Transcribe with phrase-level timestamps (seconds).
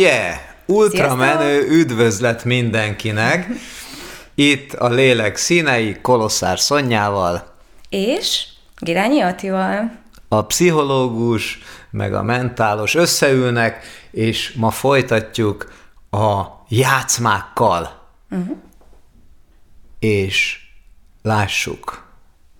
[0.00, 0.36] Yeah!
[0.66, 3.48] Ultramenő üdvözlet mindenkinek!
[4.34, 7.54] Itt a lélek színei Kolosszár Szonyával.
[7.88, 8.44] És
[8.78, 9.92] Girányi Attival.
[10.28, 11.58] A pszichológus
[11.90, 15.72] meg a mentálos összeülnek, és ma folytatjuk
[16.10, 18.08] a játszmákkal.
[18.30, 18.56] Uh-huh.
[19.98, 20.58] És
[21.22, 22.06] lássuk,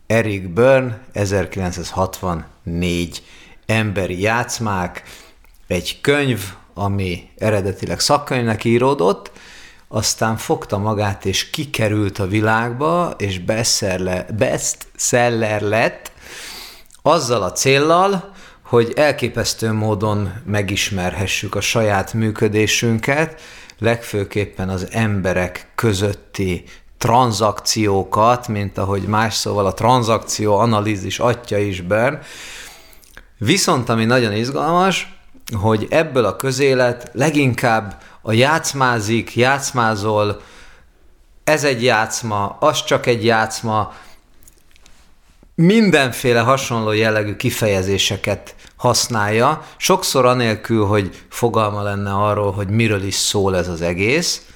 [0.07, 3.23] Eric Byrne, 1964
[3.67, 5.03] emberi játszmák,
[5.67, 9.31] egy könyv, ami eredetileg szakkönyvnek íródott,
[9.89, 13.39] aztán fogta magát, és kikerült a világba, és
[14.39, 16.13] bestseller lett,
[17.03, 18.33] azzal a céllal,
[18.65, 23.41] hogy elképesztő módon megismerhessük a saját működésünket,
[23.79, 26.65] legfőképpen az emberek közötti
[26.99, 32.19] tranzakciókat, mint ahogy más szóval a tranzakció analízis atya is Bern.
[33.39, 35.20] Viszont ami nagyon izgalmas,
[35.53, 40.41] hogy ebből a közélet leginkább a játszmázik, játszmázol,
[41.45, 43.93] ez egy játszma, az csak egy játszma,
[45.55, 53.57] mindenféle hasonló jellegű kifejezéseket használja, sokszor anélkül, hogy fogalma lenne arról, hogy miről is szól
[53.57, 54.47] ez az egész,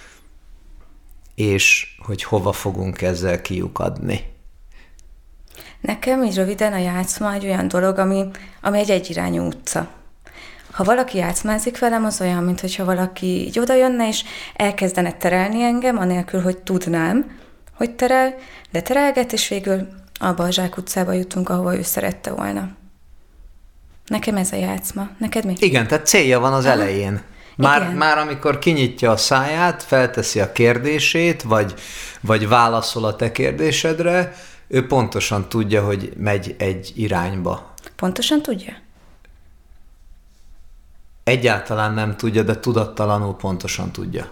[1.35, 4.33] és hogy hova fogunk ezzel kiukadni.
[5.81, 9.89] Nekem így röviden a játszma egy olyan dolog, ami, ami egy egyirányú utca.
[10.75, 14.25] Ha valaki játszmázik velem, az olyan, mintha valaki így oda jönne, és
[14.57, 17.39] elkezdene terelni engem, anélkül, hogy tudnám,
[17.75, 18.35] hogy terel,
[18.71, 19.89] de terelget, és végül
[20.21, 22.69] a Balzsák utcába jutunk, ahova ő szerette volna.
[24.07, 25.09] Nekem ez a játszma.
[25.19, 25.55] Neked mi?
[25.59, 26.75] Igen, tehát célja van az Aha.
[26.75, 27.23] elején.
[27.57, 31.75] Már, már amikor kinyitja a száját, felteszi a kérdését, vagy,
[32.21, 34.35] vagy válaszol a te kérdésedre,
[34.69, 37.75] ő pontosan tudja, hogy megy egy irányba.
[37.97, 38.84] Pontosan tudja?
[41.25, 44.27] Egyáltalán nem tudja, de tudattalanul pontosan tudja.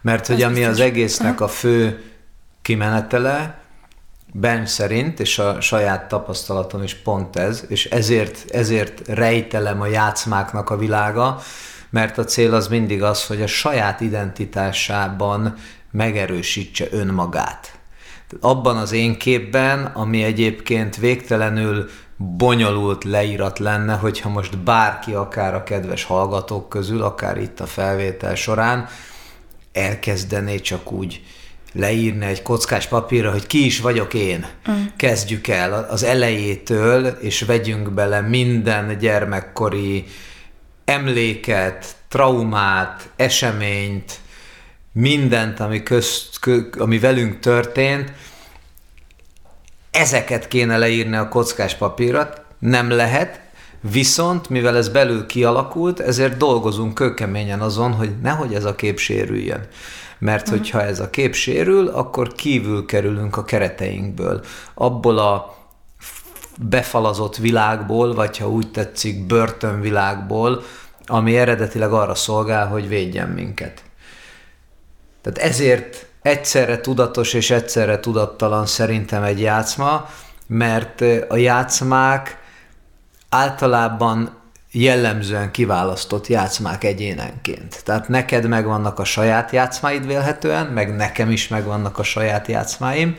[0.00, 0.72] Mert hogy az ami biztos.
[0.72, 2.02] az egésznek a fő
[2.62, 3.62] kimenetele,
[4.34, 10.70] Ben szerint, és a saját tapasztalatom is pont ez, és ezért, ezért rejtelem a játszmáknak
[10.70, 11.42] a világa,
[11.90, 15.54] mert a cél az mindig az, hogy a saját identitásában
[15.90, 17.78] megerősítse önmagát.
[18.40, 21.88] Abban az én képben, ami egyébként végtelenül
[22.22, 28.34] bonyolult leírat lenne, hogyha most bárki, akár a kedves hallgatók közül, akár itt a felvétel
[28.34, 28.88] során
[29.72, 31.22] elkezdené csak úgy
[31.72, 34.46] leírni egy kockás papírra, hogy ki is vagyok én.
[34.70, 34.82] Mm.
[34.96, 40.04] Kezdjük el az elejétől, és vegyünk bele minden gyermekkori
[40.84, 44.20] emléket, traumát, eseményt,
[44.92, 46.38] mindent, ami, közt,
[46.78, 48.12] ami velünk történt,
[49.92, 53.40] ezeket kéne leírni a kockás papírat, nem lehet,
[53.80, 59.66] viszont mivel ez belül kialakult, ezért dolgozunk kőkeményen azon, hogy nehogy ez a kép sérüljön.
[60.18, 60.58] Mert uh-huh.
[60.58, 64.44] hogyha ez a kép sérül, akkor kívül kerülünk a kereteinkből.
[64.74, 65.56] Abból a
[66.58, 70.62] befalazott világból, vagy ha úgy tetszik, börtönvilágból,
[71.06, 73.82] ami eredetileg arra szolgál, hogy védjen minket.
[75.20, 80.08] Tehát ezért egyszerre tudatos és egyszerre tudattalan szerintem egy játszma,
[80.46, 82.38] mert a játszmák
[83.28, 84.40] általában
[84.72, 87.84] jellemzően kiválasztott játszmák egyénenként.
[87.84, 93.16] Tehát neked megvannak a saját játszmáid vélhetően, meg nekem is megvannak a saját játszmáim,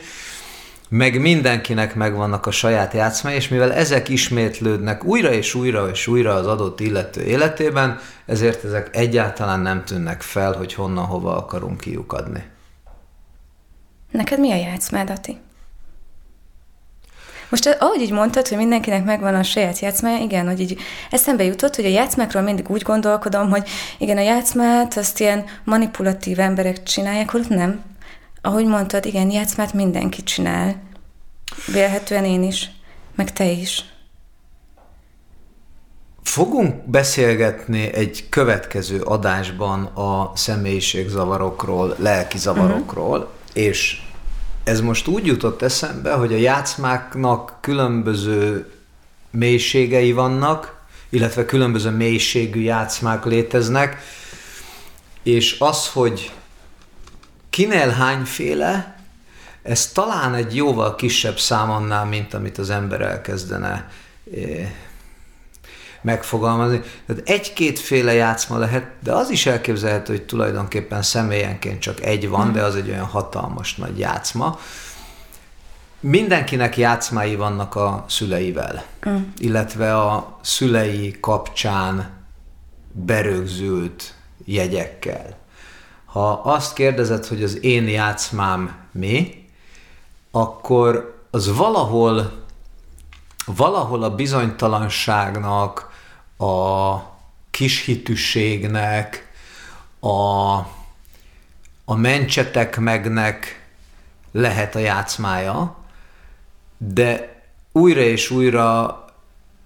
[0.88, 6.34] meg mindenkinek megvannak a saját játszmai, és mivel ezek ismétlődnek újra és újra és újra
[6.34, 12.53] az adott illető életében, ezért ezek egyáltalán nem tűnnek fel, hogy honnan hova akarunk kiukadni.
[14.14, 15.38] Neked mi a játszmád, Ati?
[17.48, 20.78] Most ahogy így mondtad, hogy mindenkinek megvan a saját játszmája, igen, hogy így
[21.10, 23.68] eszembe jutott, hogy a játszmákról mindig úgy gondolkodom, hogy
[23.98, 27.82] igen, a játszmát azt ilyen manipulatív emberek csinálják, holott nem.
[28.40, 30.82] Ahogy mondtad, igen, játszmát mindenki csinál.
[31.72, 32.70] Vélhetően én is,
[33.14, 33.84] meg te is.
[36.22, 43.42] Fogunk beszélgetni egy következő adásban a személyiségzavarokról, lelki zavarokról, uh-huh.
[43.54, 44.00] És
[44.64, 48.70] ez most úgy jutott eszembe, hogy a játszmáknak különböző
[49.30, 54.02] mélységei vannak, illetve különböző mélységű játszmák léteznek,
[55.22, 56.32] és az, hogy
[57.50, 58.96] kinél hányféle,
[59.62, 63.90] ez talán egy jóval kisebb szám annál, mint amit az ember elkezdene
[64.34, 64.70] eh,
[66.04, 66.80] megfogalmazni.
[67.06, 72.62] Tehát egy-kétféle játszma lehet, de az is elképzelhető, hogy tulajdonképpen személyenként csak egy van, de
[72.62, 74.58] az egy olyan hatalmas nagy játszma.
[76.00, 78.84] Mindenkinek játszmái vannak a szüleivel,
[79.36, 82.10] illetve a szülei kapcsán
[82.92, 84.14] berögzült
[84.44, 85.36] jegyekkel.
[86.04, 89.46] Ha azt kérdezed, hogy az én játszmám mi,
[90.30, 92.32] akkor az valahol,
[93.46, 95.92] valahol a bizonytalanságnak,
[96.44, 97.12] a
[97.50, 99.32] kishitűségnek,
[100.00, 100.54] a,
[101.84, 103.62] a mencsetek megnek
[104.32, 105.76] lehet a játszmája,
[106.78, 107.42] de
[107.72, 108.98] újra és újra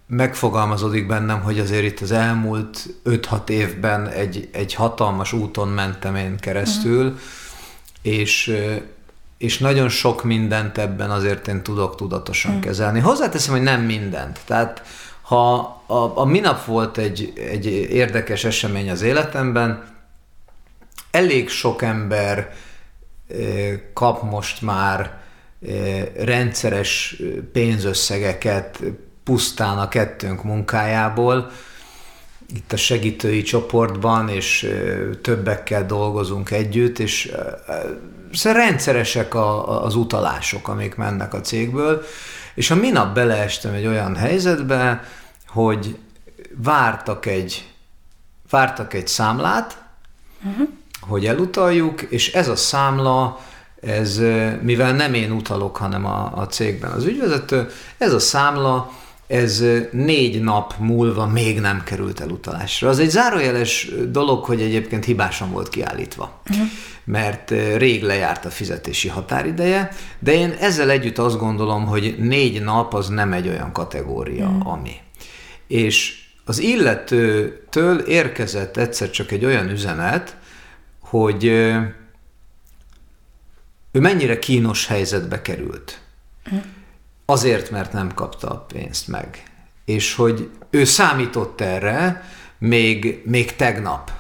[0.07, 6.37] megfogalmazódik bennem, hogy azért itt az elmúlt 5-6 évben egy, egy hatalmas úton mentem én
[6.37, 7.21] keresztül, uh-huh.
[8.03, 8.57] és,
[9.39, 12.67] és nagyon sok mindent ebben azért én tudok tudatosan uh-huh.
[12.67, 13.01] kezelni.
[13.01, 14.41] Hozzáteszem, hogy nem mindent.
[14.45, 14.83] Tehát
[15.29, 19.97] ha a, a minap volt egy, egy érdekes esemény az életemben,
[21.11, 22.53] elég sok ember
[23.93, 25.21] kap most már
[26.17, 27.23] rendszeres
[27.53, 28.81] pénzösszegeket
[29.25, 31.51] pusztán a kettőnk munkájából,
[32.55, 34.75] itt a segítői csoportban, és
[35.23, 37.33] többekkel dolgozunk együtt, és
[38.33, 42.03] szóval rendszeresek a, az utalások, amik mennek a cégből,
[42.55, 45.03] és a minap beleestem egy olyan helyzetbe,
[45.49, 45.99] hogy
[46.55, 47.73] vártak egy,
[48.51, 49.83] vártak egy számlát,
[50.45, 50.69] uh-huh.
[51.01, 53.41] hogy elutaljuk, és ez a számla,
[53.81, 54.23] ez,
[54.63, 58.91] mivel nem én utalok, hanem a, a cégben az ügyvezető, ez a számla
[59.29, 62.89] ez négy nap múlva még nem került el utalásra.
[62.89, 66.67] Az egy zárójeles dolog, hogy egyébként hibásan volt kiállítva, uh-huh.
[67.05, 72.95] mert rég lejárt a fizetési határideje, de én ezzel együtt azt gondolom, hogy négy nap
[72.95, 74.73] az nem egy olyan kategória, uh-huh.
[74.73, 74.93] ami.
[75.69, 80.37] És az illetőtől érkezett egyszer csak egy olyan üzenet,
[81.01, 81.45] hogy
[83.93, 86.01] ő mennyire kínos helyzetbe került.
[87.25, 89.43] Azért, mert nem kapta a pénzt meg.
[89.85, 92.25] És hogy ő számított erre
[92.59, 94.11] még, még tegnap.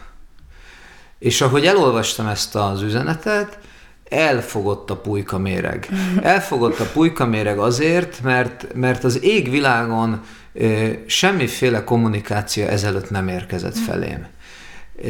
[1.18, 3.58] És ahogy elolvastam ezt az üzenetet,
[4.08, 5.88] elfogott a pulyka méreg.
[6.22, 10.20] Elfogott a pulyka méreg azért, mert, mert az égvilágon
[11.06, 14.26] semmiféle kommunikáció ezelőtt nem érkezett felém.
[15.04, 15.08] E,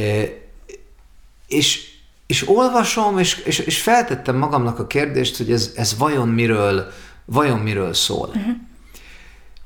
[1.48, 1.90] és,
[2.26, 6.92] és olvasom, és, és, és feltettem magamnak a kérdést, hogy ez, ez vajon miről,
[7.24, 8.28] vajon miről szól.
[8.28, 8.54] Uh-huh.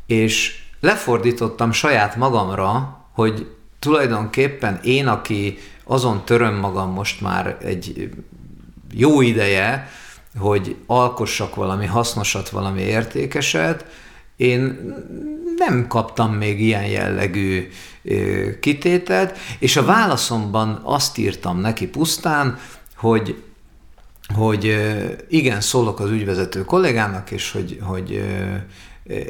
[0.06, 8.11] És lefordítottam saját magamra, hogy tulajdonképpen én, aki azon töröm magam most már egy
[8.93, 9.88] jó ideje,
[10.38, 13.84] hogy alkossak valami hasznosat, valami értékeset,
[14.37, 14.94] én
[15.56, 17.69] nem kaptam még ilyen jellegű
[18.61, 22.58] kitételt, és a válaszomban azt írtam neki pusztán,
[22.96, 23.43] hogy
[24.34, 24.76] hogy
[25.29, 28.25] igen, szólok az ügyvezető kollégának, és hogy, hogy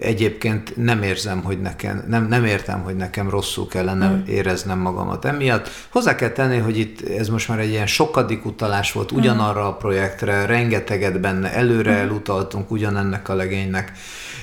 [0.01, 4.25] egyébként nem érzem, hogy nekem, nem, nem értem, hogy nekem rosszul kellene mm.
[4.27, 5.71] éreznem magamat emiatt.
[5.89, 9.77] Hozzá kell tenni, hogy itt ez most már egy ilyen sokadik utalás volt ugyanarra a
[9.77, 11.99] projektre, rengeteget benne előre mm.
[11.99, 13.93] elutaltunk ugyanennek a legénynek,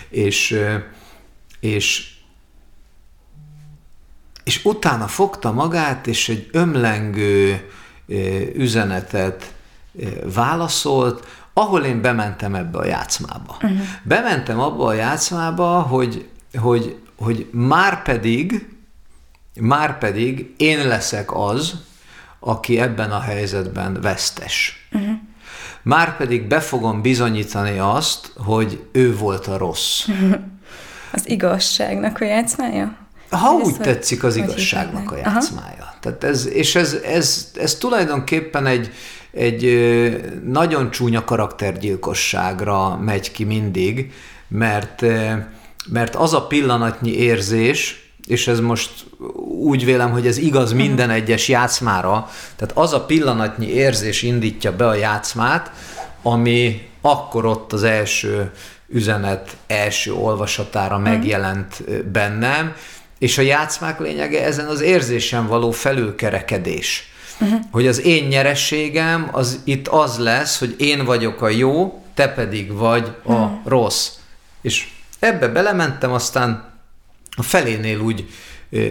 [0.10, 0.60] és,
[1.60, 2.18] és
[4.44, 7.70] és utána fogta magát, és egy ömlengő
[8.54, 9.54] üzenetet
[10.34, 11.28] válaszolt,
[11.60, 13.58] ahol én bementem ebbe a játszmába.
[13.62, 13.80] Uh-huh.
[14.04, 18.68] Bementem abba a játszmába, hogy, hogy, hogy már pedig,
[19.60, 21.74] már pedig én leszek az,
[22.40, 24.88] aki ebben a helyzetben vesztes.
[24.92, 25.10] Uh-huh.
[25.82, 30.08] Már pedig be fogom bizonyítani azt, hogy ő volt a rossz.
[30.08, 30.36] Uh-huh.
[31.12, 32.96] Az igazságnak a játszmája?
[33.30, 35.82] Ha úgy tetszik, az igazságnak a játszmája.
[35.82, 35.94] Aha.
[36.00, 38.92] Tehát ez, és ez, ez, ez tulajdonképpen egy,
[39.32, 39.64] egy
[40.46, 44.14] nagyon csúnya karaktergyilkosságra megy ki mindig,
[44.48, 45.02] mert,
[45.90, 48.92] mert az a pillanatnyi érzés, és ez most
[49.60, 54.88] úgy vélem, hogy ez igaz minden egyes játszmára, tehát az a pillanatnyi érzés indítja be
[54.88, 55.72] a játszmát,
[56.22, 58.52] ami akkor ott az első
[58.88, 61.10] üzenet első olvasatára mhm.
[61.10, 62.74] megjelent bennem,
[63.20, 67.14] és a játszmák lényege ezen az érzésen való felülkerekedés.
[67.40, 67.60] Uh-huh.
[67.72, 72.74] Hogy az én nyerességem az itt az lesz, hogy én vagyok a jó, te pedig
[72.74, 73.52] vagy a uh-huh.
[73.66, 74.10] rossz.
[74.62, 74.88] És
[75.20, 76.70] ebbe belementem, aztán
[77.38, 78.30] a felénél úgy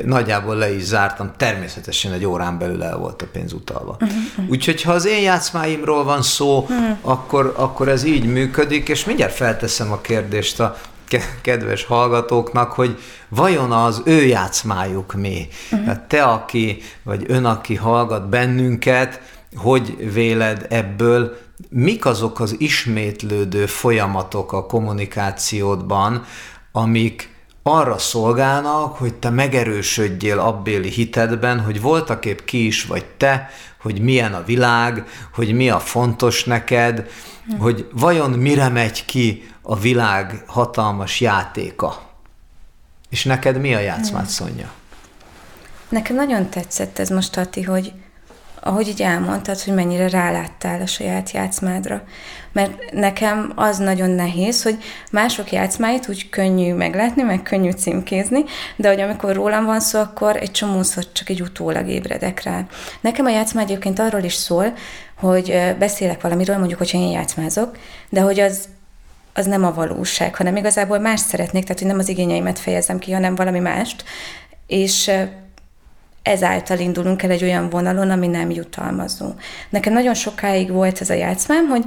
[0.05, 3.97] nagyjából le is zártam, természetesen egy órán belül el volt a pénz utalva.
[4.01, 4.51] Uh-huh.
[4.51, 6.97] Úgyhogy ha az én játszmáimról van szó, uh-huh.
[7.01, 10.79] akkor, akkor ez így működik, és mindjárt felteszem a kérdést a
[11.43, 12.99] kedves hallgatóknak, hogy
[13.29, 15.49] vajon az ő játszmájuk mi?
[15.71, 15.97] Uh-huh.
[16.07, 19.21] Te, aki, vagy ön, aki hallgat bennünket,
[19.57, 21.37] hogy véled ebből,
[21.69, 26.25] mik azok az ismétlődő folyamatok a kommunikációdban,
[26.73, 27.37] amik,
[27.69, 33.51] arra szolgálnak, hogy te megerősödjél abbéli hitedben, hogy voltaképp ki is vagy te,
[33.81, 37.11] hogy milyen a világ, hogy mi a fontos neked,
[37.47, 37.57] hm.
[37.57, 42.03] hogy vajon mire megy ki a világ hatalmas játéka.
[43.09, 44.29] És neked mi a játszmád, hm.
[44.29, 44.71] Szonya?
[45.89, 47.93] Nekem nagyon tetszett ez most, Ati, hogy
[48.61, 52.03] ahogy így elmondtad, hogy mennyire ráláttál a saját játszmádra.
[52.53, 54.79] Mert nekem az nagyon nehéz, hogy
[55.11, 58.45] mások játszmáit úgy könnyű meglátni, meg könnyű címkézni,
[58.77, 62.67] de hogy amikor rólam van szó, akkor egy csomószor csak egy utólag ébredek rá.
[63.01, 64.73] Nekem a játszma egyébként arról is szól,
[65.19, 67.77] hogy beszélek valamiről, mondjuk, hogyha én játszmázok,
[68.09, 68.69] de hogy az
[69.39, 73.13] az nem a valóság, hanem igazából más szeretnék, tehát hogy nem az igényeimet fejezem ki,
[73.13, 74.05] hanem valami mást,
[74.67, 75.11] és
[76.23, 79.35] ezáltal indulunk el egy olyan vonalon, ami nem jutalmazó.
[79.71, 81.85] Nekem nagyon sokáig volt ez a játszmám, hogy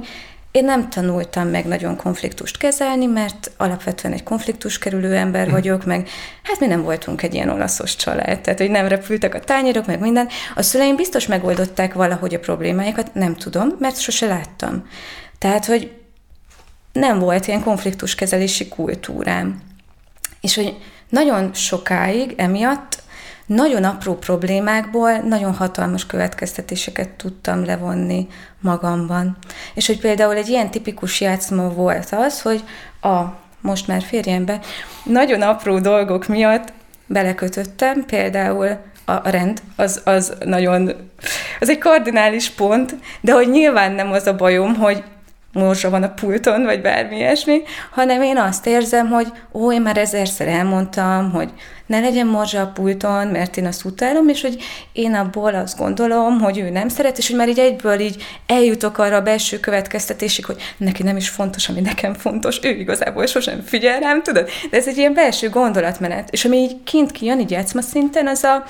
[0.50, 5.52] én nem tanultam meg nagyon konfliktust kezelni, mert alapvetően egy konfliktus kerülő ember hm.
[5.52, 6.08] vagyok, meg
[6.42, 10.00] hát mi nem voltunk egy ilyen olaszos család, tehát hogy nem repültek a tányérok, meg
[10.00, 10.28] minden.
[10.54, 14.86] A szüleim biztos megoldották valahogy a problémáikat, nem tudom, mert sose láttam.
[15.38, 16.01] Tehát, hogy
[16.92, 19.62] nem volt ilyen konfliktuskezelési kultúrám.
[20.40, 20.76] És hogy
[21.08, 23.02] nagyon sokáig emiatt
[23.46, 28.26] nagyon apró problémákból nagyon hatalmas következtetéseket tudtam levonni
[28.60, 29.36] magamban.
[29.74, 32.64] És hogy például egy ilyen tipikus játszma volt az, hogy
[33.00, 33.20] a
[33.60, 34.60] most már férjembe
[35.04, 36.72] nagyon apró dolgok miatt
[37.06, 40.92] belekötöttem, például a rend, az, az nagyon,
[41.60, 45.02] az egy kardinális pont, de hogy nyilván nem az a bajom, hogy
[45.52, 49.96] morzsa van a pulton, vagy bármi ilyesmi, hanem én azt érzem, hogy ó, én már
[49.96, 51.50] ezerszer elmondtam, hogy
[51.86, 56.40] ne legyen morzsa a pulton, mert én azt utálom, és hogy én abból azt gondolom,
[56.40, 60.44] hogy ő nem szeret, és hogy már így egyből így eljutok arra a belső következtetésig,
[60.44, 64.48] hogy neki nem is fontos, ami nekem fontos, ő igazából sosem figyel rám, tudod?
[64.70, 68.44] De ez egy ilyen belső gondolatmenet, és ami így kint kijön, így játszma szinten, az
[68.44, 68.64] a,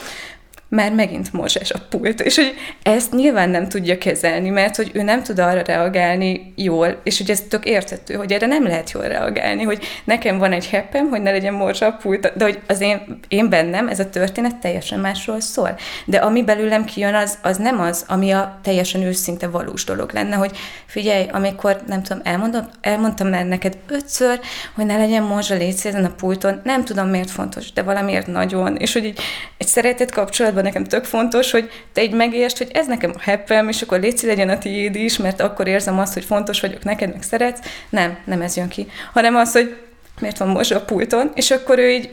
[0.75, 5.03] már megint mozsás a pult, és hogy ezt nyilván nem tudja kezelni, mert hogy ő
[5.03, 9.03] nem tud arra reagálni jól, és hogy ez tök értető, hogy erre nem lehet jól
[9.03, 12.81] reagálni, hogy nekem van egy heppem, hogy ne legyen morzsa a pult, de hogy az
[12.81, 15.79] én, én bennem ez a történet teljesen másról szól.
[16.05, 20.37] De ami belőlem kijön, az, az nem az, ami a teljesen őszinte valós dolog lenne,
[20.37, 24.41] hogy figyelj, amikor, nem tudom, elmondom, elmondtam már neked ötször,
[24.75, 28.77] hogy ne legyen morzsa légy ezen a pulton, nem tudom miért fontos, de valamiért nagyon,
[28.77, 29.21] és hogy így
[29.59, 33.69] egy szeretet kapcsolatban nekem tök fontos, hogy te így megértsd, hogy ez nekem a heppem,
[33.69, 37.13] és akkor légy legyen a tiéd is, mert akkor érzem azt, hogy fontos vagyok neked,
[37.13, 37.61] meg szeretsz.
[37.89, 38.87] Nem, nem ez jön ki.
[39.13, 39.77] Hanem az, hogy
[40.21, 42.11] miért van most a pulton, és akkor ő így,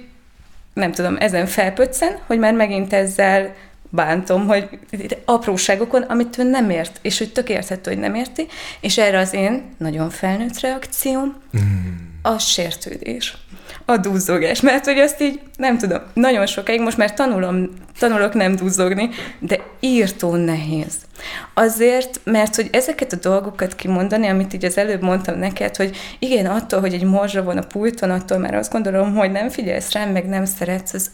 [0.73, 3.55] nem tudom, ezen felpöccen, hogy már megint ezzel
[3.89, 4.67] bántom, hogy
[5.25, 8.47] apróságokon, amit ő nem ért, és hogy tök érthető, hogy nem érti,
[8.79, 11.61] és erre az én nagyon felnőtt reakcióm, mm.
[12.21, 13.37] a sértődés
[13.89, 17.69] a duzzogás, mert hogy azt így nem tudom, nagyon sokáig most már tanulom,
[17.99, 20.95] tanulok nem duzzogni, de írtó nehéz.
[21.53, 26.45] Azért, mert hogy ezeket a dolgokat kimondani, amit így az előbb mondtam neked, hogy igen,
[26.45, 30.09] attól, hogy egy morzsa van a pulton, attól már azt gondolom, hogy nem figyelsz rám,
[30.09, 31.09] meg nem szeretsz, az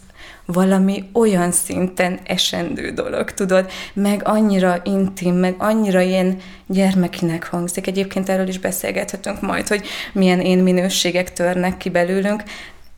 [0.46, 6.38] valami olyan szinten esendő dolog, tudod, meg annyira intim, meg annyira ilyen
[6.68, 7.88] gyermekinek hangzik.
[7.88, 12.44] Egyébként erről is beszélgethetünk majd, hogy milyen én minőségek törnek ki belőlünk,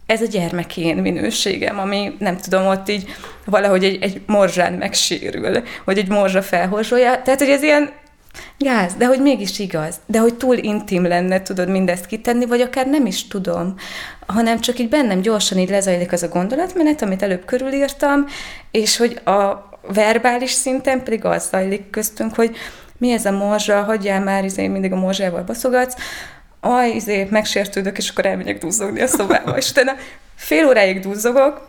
[0.05, 3.09] ez a gyermeki én minőségem, ami nem tudom, ott így
[3.45, 7.21] valahogy egy, egy morzsán megsérül, hogy egy morzsa felhorzsolja.
[7.21, 7.91] Tehát, hogy ez ilyen
[8.57, 12.87] gáz, de hogy mégis igaz, de hogy túl intim lenne, tudod mindezt kitenni, vagy akár
[12.87, 13.75] nem is tudom,
[14.27, 18.25] hanem csak így bennem gyorsan így lezajlik az a gondolatmenet, amit előbb körülírtam,
[18.71, 22.55] és hogy a verbális szinten pedig az zajlik köztünk, hogy
[22.97, 25.95] mi ez a morzsa, hagyjál már, izé, mindig a morzsával baszogatsz,
[26.59, 29.57] aj, izé, megsértődök, és akkor elmegyek duzzogni a szobába.
[29.57, 29.95] és utána
[30.35, 31.67] fél óráig duzzogok,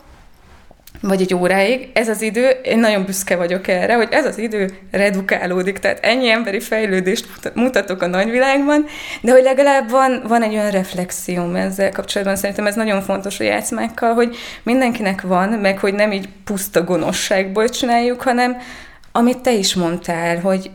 [1.01, 4.79] vagy egy óráig, ez az idő, én nagyon büszke vagyok erre, hogy ez az idő
[4.91, 8.85] redukálódik, tehát ennyi emberi fejlődést mutatok a nagyvilágban,
[9.21, 13.45] de hogy legalább van, van egy olyan reflexióm ezzel kapcsolatban, szerintem ez nagyon fontos a
[13.45, 18.57] játszmákkal, hogy mindenkinek van, meg hogy nem így puszta gonoszságból csináljuk, hanem,
[19.13, 20.71] amit te is mondtál, hogy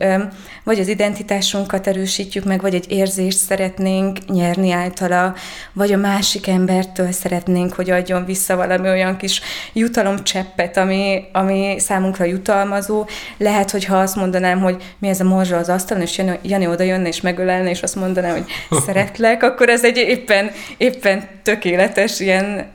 [0.64, 5.34] vagy az identitásunkat erősítjük meg, vagy egy érzést szeretnénk nyerni általa,
[5.72, 9.40] vagy a másik embertől szeretnénk, hogy adjon vissza valami olyan kis
[9.72, 13.06] jutalomcseppet, ami, ami számunkra jutalmazó.
[13.36, 16.66] Lehet, hogy ha azt mondanám, hogy mi ez a morzsa az asztalon, és Jani, Jani
[16.66, 18.44] oda jönne és megölelne, és azt mondaná, hogy
[18.86, 22.72] szeretlek, akkor ez egy éppen, éppen tökéletes ilyen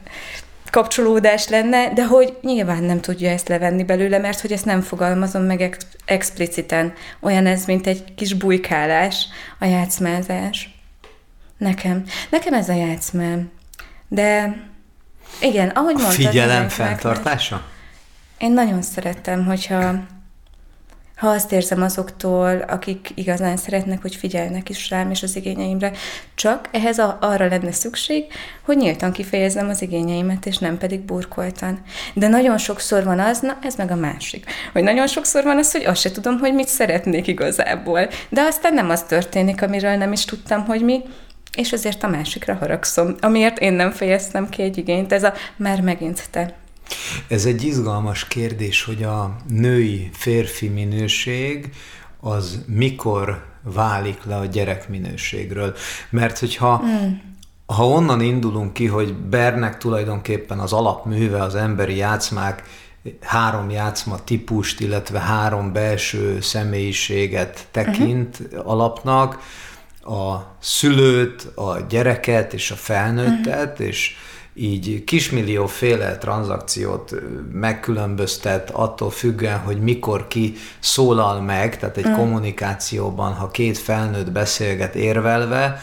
[0.69, 5.43] kapcsolódás lenne, de hogy nyilván nem tudja ezt levenni belőle, mert hogy ezt nem fogalmazom
[5.43, 6.93] meg ex- expliciten.
[7.19, 9.25] Olyan ez, mint egy kis bujkálás,
[9.59, 10.69] a játszmázás.
[11.57, 12.03] Nekem.
[12.29, 13.51] Nekem ez a játszmám.
[14.07, 14.57] De
[15.41, 16.13] Igen, ahogy mondtad.
[16.13, 17.65] Figyelem fenntartása?
[18.37, 19.93] Én nagyon szerettem, hogyha
[21.19, 25.91] ha azt érzem azoktól, akik igazán szeretnek, hogy figyelnek is rám és az igényeimre,
[26.35, 28.25] csak ehhez a, arra lenne szükség,
[28.65, 31.81] hogy nyíltan kifejezzem az igényeimet, és nem pedig burkoltan.
[32.13, 35.71] De nagyon sokszor van az, na ez meg a másik, hogy nagyon sokszor van az,
[35.71, 38.09] hogy azt se tudom, hogy mit szeretnék igazából.
[38.29, 41.01] De aztán nem az történik, amiről nem is tudtam, hogy mi,
[41.55, 45.13] és azért a másikra haragszom, amiért én nem fejeztem ki egy igényt.
[45.13, 46.53] Ez a már megint te.
[47.27, 51.69] Ez egy izgalmas kérdés, hogy a női-férfi minőség
[52.19, 55.75] az mikor válik le a gyerek minőségről.
[56.09, 57.11] Mert hogyha mm.
[57.65, 62.63] ha onnan indulunk ki, hogy Bernek tulajdonképpen az alapműve az emberi játszmák
[63.21, 68.69] három játszma típust, illetve három belső személyiséget tekint uh-huh.
[68.69, 69.39] alapnak,
[70.01, 73.87] a szülőt, a gyereket és a felnőttet, uh-huh.
[73.87, 74.15] és
[74.61, 77.13] így kismillióféle tranzakciót
[77.51, 82.13] megkülönböztet attól függően, hogy mikor ki szólal meg, tehát egy mm.
[82.13, 85.81] kommunikációban, ha két felnőtt beszélget érvelve,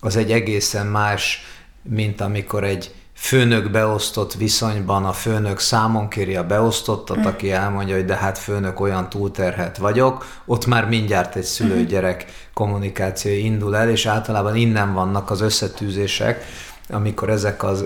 [0.00, 1.44] az egy egészen más,
[1.82, 7.24] mint amikor egy főnök beosztott viszonyban a főnök számon kéri a beosztottat, mm.
[7.24, 13.32] aki elmondja, hogy de hát főnök olyan túlterhet vagyok, ott már mindjárt egy szülő-gyerek kommunikáció
[13.32, 16.44] indul el, és általában innen vannak az összetűzések,
[16.90, 17.84] amikor ezek az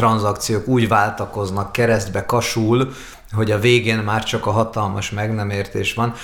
[0.00, 2.92] tranzakciók úgy váltakoznak keresztbe kasul,
[3.32, 6.14] hogy a végén már csak a hatalmas meg nem értés van,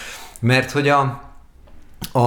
[0.41, 1.21] mert hogy a,
[2.13, 2.19] a,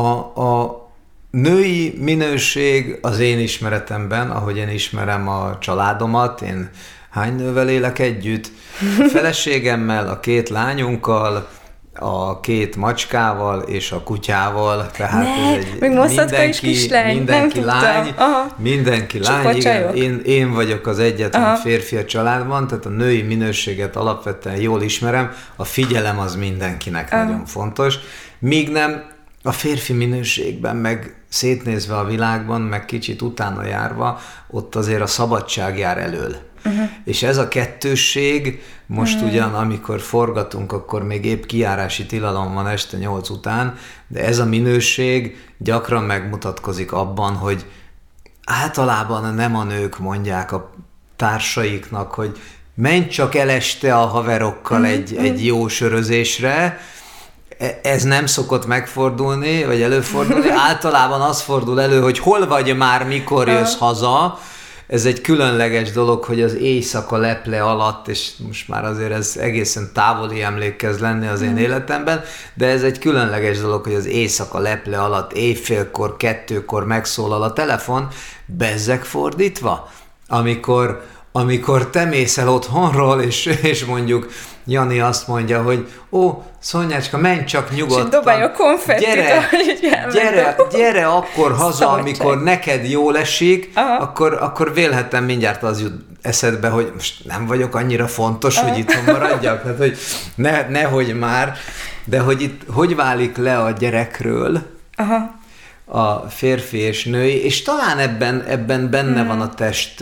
[0.41, 0.87] a
[1.31, 6.69] női minőség az én ismeretemben, ahogy én ismerem a családomat, én
[7.09, 8.51] hány nővel élek együtt,
[8.99, 11.49] a feleségemmel, a két lányunkkal,
[11.99, 17.59] a két macskával és a kutyával, tehát ne, ez egy még mindenki, is kislány, mindenki
[17.59, 18.47] nem lány, Aha.
[18.57, 21.55] mindenki Csak lány, igen, én, én vagyok az egyetlen Aha.
[21.55, 27.23] férfi a családban, tehát a női minőséget alapvetően jól ismerem, a figyelem az mindenkinek Aha.
[27.23, 27.95] nagyon fontos,
[28.39, 29.03] míg nem
[29.43, 35.77] a férfi minőségben, meg szétnézve a világban, meg kicsit utána járva, ott azért a szabadság
[35.77, 36.35] jár elől.
[36.65, 36.89] Uh-huh.
[37.03, 39.29] És ez a kettősség, most uh-huh.
[39.29, 44.45] ugyan, amikor forgatunk, akkor még épp kiárási tilalom van este nyolc után, de ez a
[44.45, 47.65] minőség gyakran megmutatkozik abban, hogy
[48.43, 50.71] általában nem a nők mondják a
[51.15, 52.39] társaiknak, hogy
[52.73, 54.95] menj csak el este a haverokkal uh-huh.
[54.95, 56.79] egy, egy jó sörözésre,
[57.57, 60.49] e, ez nem szokott megfordulni, vagy előfordulni.
[60.67, 64.39] Általában az fordul elő, hogy hol vagy már, mikor jössz haza,
[64.89, 69.89] ez egy különleges dolog, hogy az éjszaka leple alatt, és most már azért ez egészen
[69.93, 71.57] távoli emlékez lenni az én mm.
[71.57, 72.21] életemben,
[72.53, 78.07] de ez egy különleges dolog, hogy az éjszaka leple alatt éjfélkor, kettőkor megszólal a telefon,
[78.45, 79.89] bezzek fordítva,
[80.27, 84.27] amikor, amikor te mész el otthonról, és, és mondjuk
[84.69, 88.05] Jani azt mondja, hogy ó, Szonyácska, menj csak nyugodtan.
[88.05, 89.49] És dobálja a konfettit, gyere,
[90.11, 91.99] gyere, gyere akkor haza, Szabadság.
[91.99, 97.75] amikor neked jól esik, akkor, akkor vélhetem mindjárt az jut eszedbe, hogy most nem vagyok
[97.75, 98.69] annyira fontos, Aha.
[98.69, 99.97] hogy itthon maradjak, tehát hogy
[100.35, 101.53] ne, nehogy már,
[102.05, 104.61] de hogy itt hogy válik le a gyerekről,
[104.95, 105.37] Aha
[105.91, 109.27] a férfi és női, és talán ebben, ebben benne hmm.
[109.27, 110.01] van a test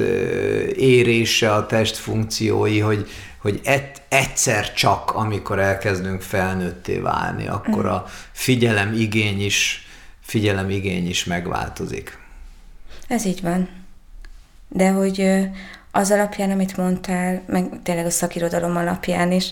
[0.75, 3.09] érése, a test funkciói, hogy,
[3.41, 9.87] hogy et, egyszer csak, amikor elkezdünk felnőtté válni, akkor a figyelem igény is,
[10.21, 12.17] figyelem igény is megváltozik.
[13.07, 13.69] Ez így van.
[14.67, 15.47] De hogy
[15.91, 19.51] az alapján, amit mondtál, meg tényleg a szakirodalom alapján is,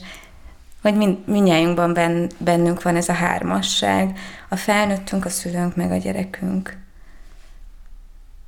[0.82, 4.19] hogy mind, mindnyájunkban ben, bennünk van ez a hármasság,
[4.50, 6.78] a felnőttünk, a szülőnk, meg a gyerekünk.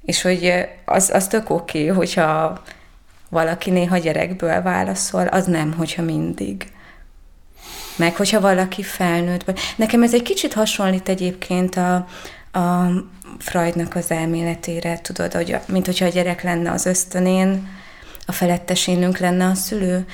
[0.05, 2.61] És hogy az, az tök oké, okay, hogyha
[3.29, 6.71] valaki néha gyerekből válaszol, az nem, hogyha mindig.
[7.95, 9.59] Meg hogyha valaki felnőtt.
[9.75, 11.95] Nekem ez egy kicsit hasonlít egyébként a,
[12.59, 12.89] a
[13.39, 17.67] Freudnak az elméletére, tudod, hogy mint hogyha a gyerek lenne az ösztönén,
[18.25, 20.05] a felettesénünk lenne a szülő,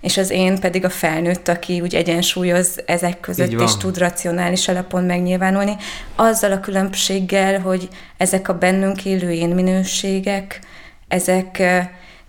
[0.00, 5.04] és az én pedig a felnőtt, aki úgy egyensúlyoz ezek között, és tud racionális alapon
[5.04, 5.76] megnyilvánulni,
[6.16, 10.60] azzal a különbséggel, hogy ezek a bennünk élő én minőségek,
[11.08, 11.62] ezek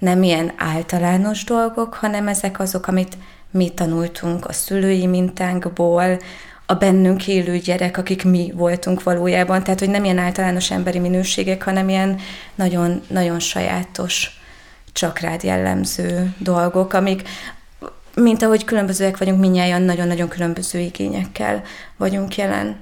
[0.03, 3.17] nem ilyen általános dolgok, hanem ezek azok, amit
[3.51, 6.17] mi tanultunk a szülői mintánkból,
[6.65, 9.63] a bennünk élő gyerek, akik mi voltunk valójában.
[9.63, 12.19] Tehát, hogy nem ilyen általános emberi minőségek, hanem ilyen
[12.55, 14.41] nagyon, nagyon sajátos,
[14.93, 17.27] csak rád jellemző dolgok, amik,
[18.15, 21.63] mint ahogy különbözőek vagyunk, minnyáján nagyon-nagyon különböző igényekkel
[21.97, 22.75] vagyunk jelen.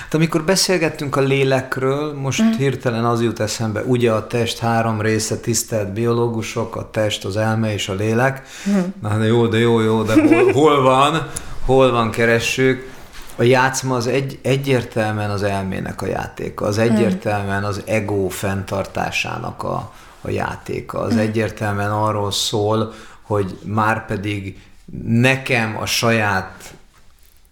[0.00, 2.50] Hát amikor beszélgettünk a lélekről, most mm.
[2.50, 7.72] hirtelen az jut eszembe, ugye a test három része, tisztelt biológusok, a test, az elme
[7.72, 8.42] és a lélek.
[8.68, 8.78] Mm.
[9.02, 11.30] Na de jó, de jó, jó, de hol, hol van,
[11.64, 12.94] hol van, keressük.
[13.36, 19.92] A játszma az egy, egyértelműen az elmének a játéka, az egyértelműen az ego fenntartásának a,
[20.20, 24.60] a játéka, az egyértelműen arról szól, hogy már pedig
[25.02, 26.74] nekem a saját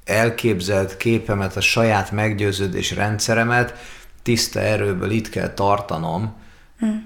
[0.04, 3.74] elképzelt képemet, a saját meggyőződés rendszeremet
[4.22, 6.42] tiszta erőből itt kell tartanom,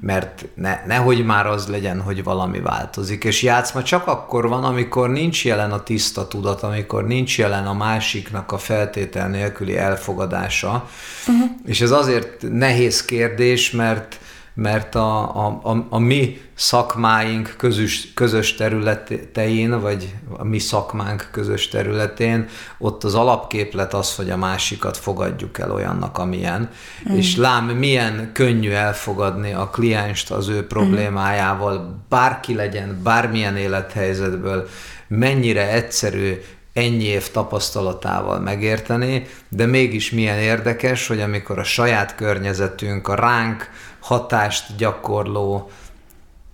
[0.00, 3.24] mert ne, nehogy már az legyen, hogy valami változik.
[3.24, 7.72] És játszma csak akkor van, amikor nincs jelen a tiszta tudat, amikor nincs jelen a
[7.72, 10.88] másiknak a feltétel nélküli elfogadása.
[11.26, 11.50] Uh-huh.
[11.66, 14.18] És ez azért nehéz kérdés, mert
[14.58, 21.68] mert a, a, a, a mi szakmáink közös, közös területein, vagy a mi szakmánk közös
[21.68, 26.70] területén, ott az alapképlet az, hogy a másikat fogadjuk el olyannak, amilyen,
[27.10, 27.16] mm.
[27.16, 34.68] és lám milyen könnyű elfogadni a klienst az ő problémájával, bárki legyen, bármilyen élethelyzetből,
[35.08, 36.40] mennyire egyszerű
[36.78, 43.70] ennyi év tapasztalatával megérteni, de mégis milyen érdekes, hogy amikor a saját környezetünk, a ránk
[44.00, 45.70] hatást gyakorló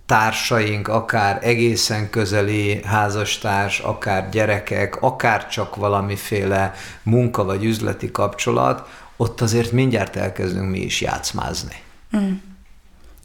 [0.05, 9.41] társaink, akár egészen közeli házastárs, akár gyerekek, akár csak valamiféle munka vagy üzleti kapcsolat, ott
[9.41, 11.75] azért mindjárt elkezdünk mi is játszmázni.
[12.17, 12.33] Mm.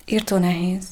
[0.04, 0.86] Írtó nehéz.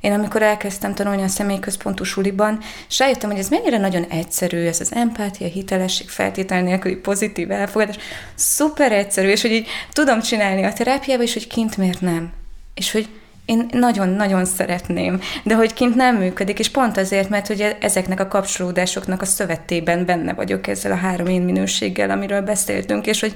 [0.00, 2.58] Én amikor elkezdtem tanulni a személyközpontú suliban,
[2.88, 7.96] és rájöttem, hogy ez mennyire nagyon egyszerű, ez az empátia, hitelesség, feltétel nélküli pozitív elfogadás,
[8.34, 12.32] szuper egyszerű, és hogy így tudom csinálni a terápiába, és hogy kint miért nem.
[12.74, 13.08] És hogy
[13.48, 18.28] én nagyon-nagyon szeretném, de hogy kint nem működik, és pont azért, mert hogy ezeknek a
[18.28, 23.34] kapcsolódásoknak a szövetében benne vagyok ezzel a három én minőséggel, amiről beszéltünk, és hogy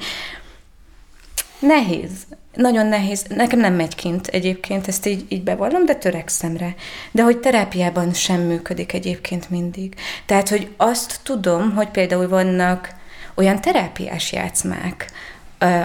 [1.58, 2.10] nehéz,
[2.54, 6.68] nagyon nehéz, nekem nem megy kint egyébként, ezt így, így bevallom, de törekszem rá.
[7.10, 9.94] De hogy terápiában sem működik egyébként mindig.
[10.26, 12.94] Tehát, hogy azt tudom, hogy például vannak
[13.34, 15.10] olyan terápiás játszmák,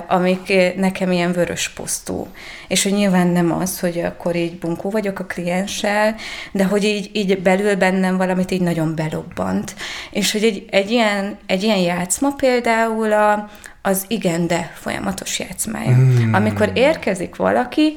[0.07, 2.27] amik nekem ilyen vörös posztó.
[2.67, 6.15] És hogy nyilván nem az, hogy akkor így bunkó vagyok a klienssel,
[6.51, 9.75] de hogy így, így belül bennem valamit így nagyon belobbant.
[10.11, 13.49] És hogy egy, egy, ilyen, egy ilyen játszma például a,
[13.87, 15.95] az igen, de folyamatos játszmája.
[15.95, 16.33] Mm.
[16.33, 17.95] Amikor érkezik valaki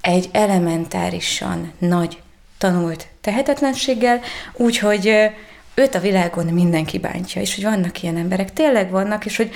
[0.00, 2.18] egy elementárisan nagy
[2.58, 4.20] tanult tehetetlenséggel,
[4.52, 5.30] úgyhogy
[5.74, 9.50] őt a világon mindenki bántja, és hogy vannak ilyen emberek, tényleg vannak, és hogy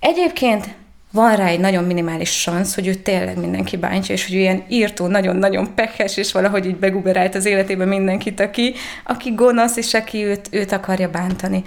[0.00, 0.68] Egyébként
[1.12, 5.06] van rá egy nagyon minimális szansz, hogy ő tényleg mindenki bántja, és hogy ilyen írtó,
[5.06, 8.74] nagyon-nagyon pekhes, és valahogy így beguberált az életébe mindenkit, aki,
[9.04, 11.62] aki gonosz, és aki őt, őt akarja bántani.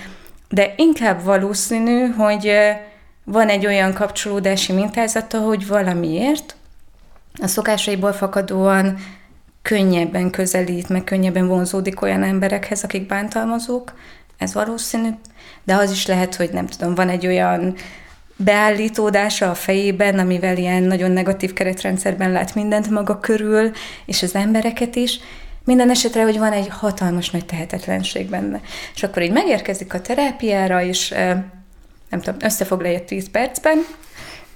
[0.54, 2.52] De inkább valószínű, hogy
[3.24, 6.56] van egy olyan kapcsolódási mintázata, hogy valamiért
[7.42, 8.98] a szokásaiból fakadóan
[9.62, 13.94] könnyebben közelít, meg könnyebben vonzódik olyan emberekhez, akik bántalmazók,
[14.38, 15.10] ez valószínű,
[15.64, 17.76] de az is lehet, hogy nem tudom, van egy olyan
[18.36, 23.72] beállítódása a fejében, amivel ilyen nagyon negatív keretrendszerben lát mindent maga körül,
[24.06, 25.20] és az embereket is,
[25.66, 28.62] minden esetre, hogy van egy hatalmas nagy tehetetlenség benne.
[28.96, 31.10] És akkor így megérkezik a terápiára, és
[32.10, 33.86] nem tudom, összefoglalja 10 percben,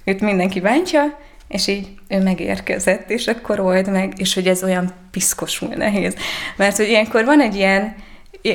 [0.04, 1.18] őt mindenki bántja,
[1.48, 6.14] és így ő megérkezett, és akkor old meg, és hogy ez olyan piszkosul nehéz.
[6.56, 7.94] Mert hogy ilyenkor van egy ilyen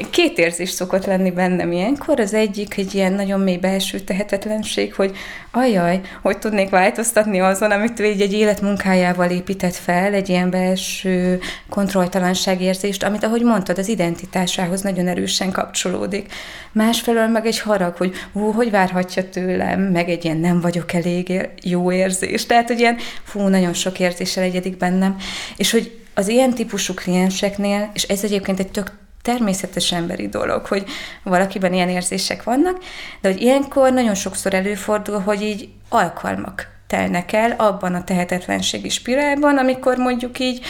[0.09, 2.19] két érzés szokott lenni bennem ilyenkor.
[2.19, 5.15] Az egyik egy ilyen nagyon mély belső tehetetlenség, hogy
[5.51, 11.39] ajaj, hogy tudnék változtatni azon, amit ő egy, egy életmunkájával épített fel, egy ilyen belső
[11.69, 16.33] kontrolltalanságérzést, amit, ahogy mondtad, az identitásához nagyon erősen kapcsolódik.
[16.71, 21.49] Másfelől meg egy harag, hogy hú, hogy várhatja tőlem, meg egy ilyen nem vagyok elég
[21.61, 22.45] jó érzés.
[22.45, 25.17] Tehát, hogy ilyen, fú, nagyon sok érzéssel egyedik bennem.
[25.57, 28.91] És hogy az ilyen típusú klienseknél, és ez egyébként egy tök
[29.23, 30.83] természetes emberi dolog, hogy
[31.23, 32.77] valakiben ilyen érzések vannak,
[33.21, 39.57] de hogy ilyenkor nagyon sokszor előfordul, hogy így alkalmak telnek el abban a tehetetlenségi spirálban,
[39.57, 40.65] amikor mondjuk így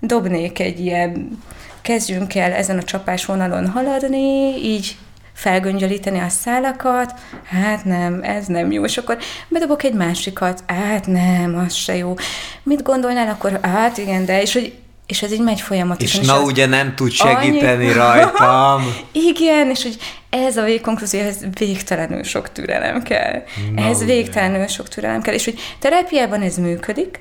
[0.00, 1.38] dobnék egy ilyen,
[1.80, 4.96] kezdjünk el ezen a csapásvonalon haladni, így
[5.32, 9.18] felgöngyölíteni a szálakat, hát nem, ez nem jó, és akkor
[9.48, 12.14] bedobok egy másikat, hát nem, az se jó.
[12.62, 13.58] Mit gondolnál akkor?
[13.62, 14.74] Hát igen, de, és hogy
[15.08, 16.20] és ez így megy folyamatosan.
[16.20, 17.92] És, és na ugye nem tud segíteni annyi...
[17.92, 18.82] rajtam.
[19.30, 19.96] Igen, és hogy
[20.30, 23.42] ez a végkonklúzió, ez végtelenül sok türelem kell.
[23.74, 24.14] Na, ez ugye.
[24.14, 25.34] végtelenül sok türelem kell.
[25.34, 27.20] És hogy terápiában ez működik,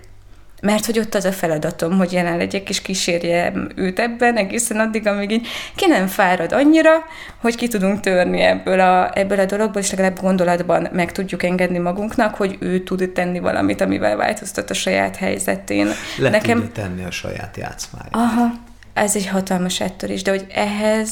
[0.61, 5.07] mert hogy ott az a feladatom, hogy jelen legyek, és kísérjem őt ebben egészen addig,
[5.07, 6.91] amíg így ki nem fárad annyira,
[7.41, 11.77] hogy ki tudunk törni ebből a, ebből a dologból, és legalább gondolatban meg tudjuk engedni
[11.77, 15.87] magunknak, hogy ő tud tenni valamit, amivel változtat a saját helyzetén.
[16.17, 16.57] Le Nekem...
[16.59, 18.15] tudja tenni a saját játszmáját.
[18.15, 18.51] Aha,
[18.93, 21.11] ez egy hatalmas is, de hogy ehhez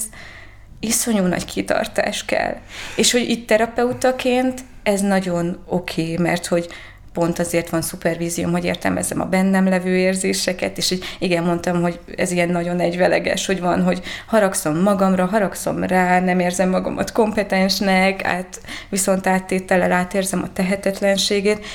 [0.79, 2.55] iszonyú nagy kitartás kell.
[2.95, 6.67] És hogy itt terapeutaként ez nagyon oké, okay, mert hogy
[7.15, 11.99] pont azért van szupervízióm, hogy értelmezzem a bennem levő érzéseket, és így igen, mondtam, hogy
[12.15, 18.25] ez ilyen nagyon egyveleges, hogy van, hogy haragszom magamra, haragszom rá, nem érzem magamat kompetensnek,
[18.25, 21.65] át, viszont áttétellel átérzem a tehetetlenségét,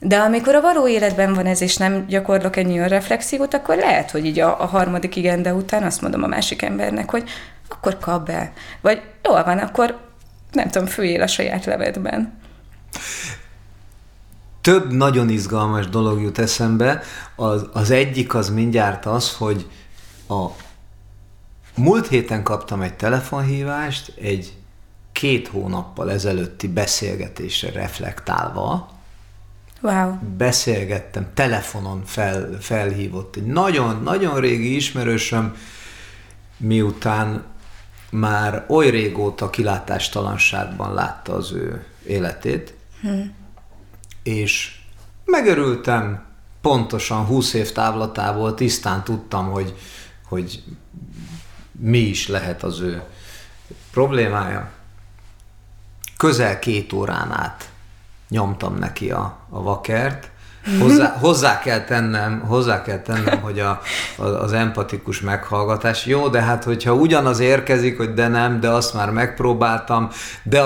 [0.00, 4.26] de amikor a való életben van ez, és nem gyakorlok ennyi önreflexiót, akkor lehet, hogy
[4.26, 7.28] így a, a harmadik igende után azt mondom a másik embernek, hogy
[7.68, 8.52] akkor kap be.
[8.80, 9.98] Vagy jól van, akkor
[10.52, 12.38] nem tudom, főjél a saját levedben
[14.66, 17.02] több nagyon izgalmas dolog jut eszembe.
[17.36, 19.68] Az, az egyik az mindjárt az, hogy
[20.28, 20.46] a
[21.74, 24.52] múlt héten kaptam egy telefonhívást egy
[25.12, 28.90] két hónappal ezelőtti beszélgetésre reflektálva.
[29.80, 30.12] Wow.
[30.36, 35.56] Beszélgettem, telefonon fel, felhívott egy nagyon-nagyon régi ismerősöm,
[36.56, 37.44] miután
[38.10, 43.44] már oly régóta kilátástalanságban látta az ő életét, hmm
[44.26, 44.78] és
[45.24, 46.24] megörültem,
[46.60, 49.76] pontosan 20 év távlatából tisztán tudtam, hogy,
[50.28, 50.62] hogy
[51.72, 53.02] mi is lehet az ő
[53.90, 54.70] problémája.
[56.16, 57.70] Közel két órán át
[58.28, 60.30] nyomtam neki a, a vakert,
[60.80, 63.80] Hozzá, hozzá, kell tennem, hozzá kell tennem, hogy a,
[64.16, 68.94] a, az empatikus meghallgatás jó, de hát hogyha ugyanaz érkezik, hogy de nem, de azt
[68.94, 70.10] már megpróbáltam,
[70.42, 70.62] de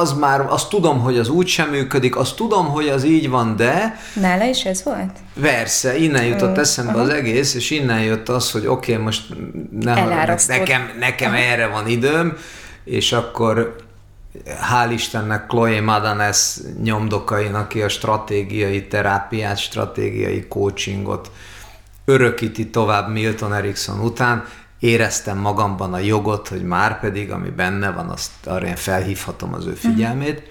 [0.00, 3.56] az már, azt tudom, hogy az úgy sem működik, azt tudom, hogy az így van,
[3.56, 3.96] de...
[4.20, 5.18] Nála is ez volt?
[5.40, 7.06] Persze, innen jutott eszembe uh-huh.
[7.06, 9.22] az egész, és innen jött az, hogy oké, okay, most
[9.80, 9.94] ne,
[10.46, 12.36] nekem, nekem erre van időm,
[12.84, 13.76] és akkor
[14.60, 21.30] hál' Istennek Chloe Madanes nyomdokain, aki a stratégiai terápiát, stratégiai coachingot
[22.04, 24.44] örökíti tovább Milton Erickson után,
[24.78, 29.66] éreztem magamban a jogot, hogy már pedig, ami benne van, azt arra én felhívhatom az
[29.66, 30.42] ő figyelmét.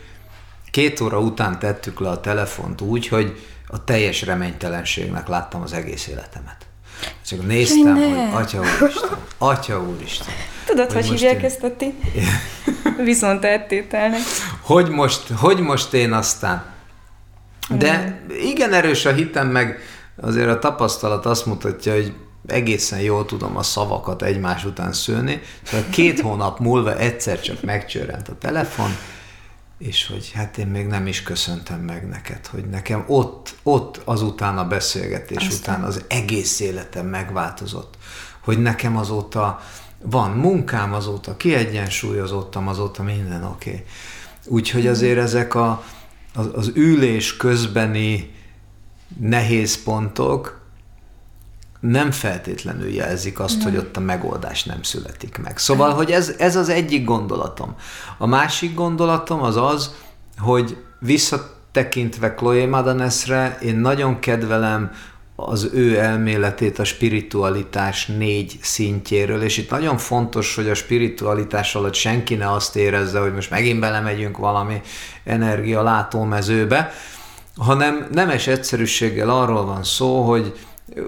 [0.72, 6.08] Két óra után tettük le a telefont úgy, hogy a teljes reménytelenségnek láttam az egész
[6.08, 6.66] életemet.
[7.26, 10.34] Csak néztem, hogy Atya Úristen, Atya Úristen.
[10.72, 11.46] Tudod, hogy, hogy hívják én...
[11.46, 11.94] ezt a ti?
[13.04, 14.20] Viszont eltételnek.
[14.62, 16.64] Hogy most, hogy most én aztán?
[17.70, 19.80] De igen erős a hitem, meg
[20.22, 22.14] azért a tapasztalat azt mutatja, hogy
[22.48, 25.42] egészen jól tudom a szavakat egymás után szőni.
[25.64, 28.90] Szóval két hónap múlva egyszer csak megcsörrent a telefon,
[29.78, 34.58] és hogy hát én még nem is köszöntem meg neked, hogy nekem ott, ott azután
[34.58, 35.76] a beszélgetés Aztán.
[35.76, 37.98] után az egész életem megváltozott,
[38.44, 39.60] hogy nekem azóta
[40.04, 43.70] van munkám, azóta kiegyensúlyozottam, azóta minden oké.
[43.70, 43.84] Okay.
[44.46, 45.84] Úgyhogy azért ezek a,
[46.34, 48.34] az, az ülés közbeni
[49.20, 50.62] nehéz pontok
[51.80, 53.68] nem feltétlenül jelzik azt, nem.
[53.68, 55.58] hogy ott a megoldás nem születik meg.
[55.58, 57.76] Szóval, hogy ez, ez az egyik gondolatom.
[58.18, 59.96] A másik gondolatom az az,
[60.38, 64.92] hogy visszatekintve Chloe Madanesre, én nagyon kedvelem
[65.46, 71.94] az ő elméletét a spiritualitás négy szintjéről, és itt nagyon fontos, hogy a spiritualitás alatt
[71.94, 74.82] senki ne azt érezze, hogy most megint belemegyünk valami
[75.24, 76.92] energia látómezőbe,
[77.58, 80.54] hanem nemes egyszerűséggel arról van szó, hogy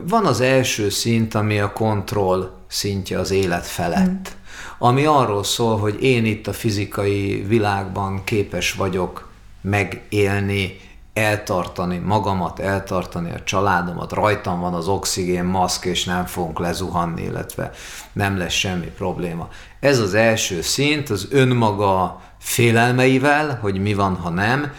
[0.08, 4.36] van az első szint, ami a kontroll szintje az élet felett.
[4.36, 4.42] Mm.
[4.78, 10.80] Ami arról szól, hogy én itt a fizikai világban képes vagyok megélni,
[11.14, 17.72] eltartani magamat, eltartani a családomat, rajtam van az oxigén maszk, és nem fogunk lezuhanni, illetve
[18.14, 19.50] nem lesz semmi probléma.
[19.80, 24.72] Ez az első szint, az önmaga félelmeivel, hogy mi van, ha nem,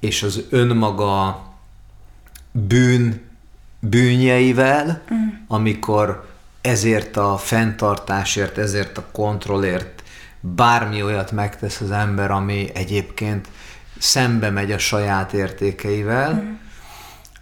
[0.00, 1.42] és az önmaga
[2.50, 3.22] bűn
[3.80, 5.28] bűnjeivel, mm.
[5.48, 6.28] amikor
[6.60, 10.02] ezért a fenntartásért, ezért a kontrollért
[10.40, 13.48] bármi olyat megtesz az ember, ami egyébként
[13.98, 16.54] szembe megy a saját értékeivel, mm.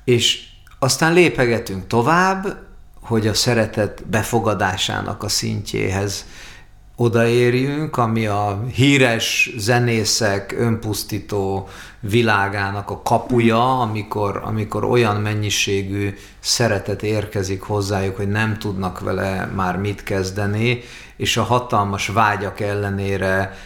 [0.04, 0.44] és
[0.78, 2.56] aztán lépegetünk tovább,
[3.00, 6.24] hogy a szeretet befogadásának a szintjéhez
[6.96, 11.68] odaérjünk, ami a híres zenészek önpusztító
[12.00, 19.76] világának a kapuja, amikor, amikor olyan mennyiségű szeretet érkezik hozzájuk, hogy nem tudnak vele már
[19.76, 20.80] mit kezdeni,
[21.16, 23.56] és a hatalmas vágyak ellenére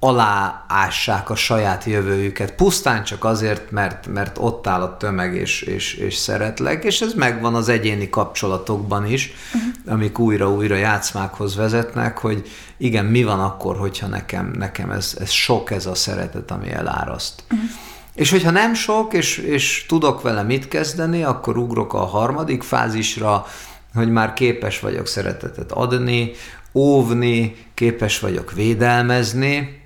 [0.00, 5.94] aláássák a saját jövőjüket, pusztán csak azért, mert, mert ott áll a tömeg, és, és,
[5.94, 9.94] és szeretlek, és ez megvan az egyéni kapcsolatokban is, uh-huh.
[9.94, 15.70] amik újra-újra játszmákhoz vezetnek, hogy igen, mi van akkor, hogyha nekem, nekem ez, ez sok
[15.70, 17.42] ez a szeretet, ami eláraszt.
[17.50, 17.68] Uh-huh.
[18.14, 23.46] És hogyha nem sok, és, és tudok vele mit kezdeni, akkor ugrok a harmadik fázisra,
[23.94, 26.32] hogy már képes vagyok szeretetet adni,
[26.72, 29.84] óvni, képes vagyok védelmezni,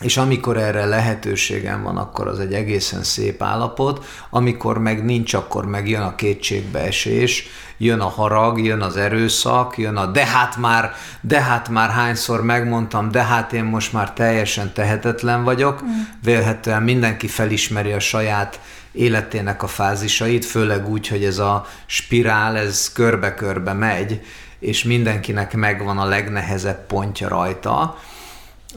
[0.00, 5.66] és amikor erre lehetőségem van, akkor az egy egészen szép állapot, amikor meg nincs, akkor
[5.66, 7.46] meg jön a kétségbeesés,
[7.78, 12.42] jön a harag, jön az erőszak, jön a de hát már, de hát már hányszor
[12.42, 15.82] megmondtam, de hát én most már teljesen tehetetlen vagyok.
[15.84, 15.88] Mm.
[16.22, 18.60] Vélhetően mindenki felismeri a saját
[18.92, 24.20] életének a fázisait, főleg úgy, hogy ez a spirál, ez körbe-körbe megy,
[24.58, 27.96] és mindenkinek megvan a legnehezebb pontja rajta,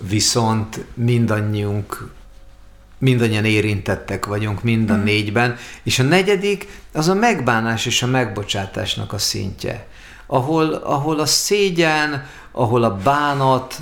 [0.01, 2.11] viszont mindannyiunk
[2.97, 5.03] mindannyian érintettek vagyunk mind a mm.
[5.03, 9.87] négyben, és a negyedik az a megbánás és a megbocsátásnak a szintje,
[10.27, 13.81] ahol, ahol a szégyen, ahol a bánat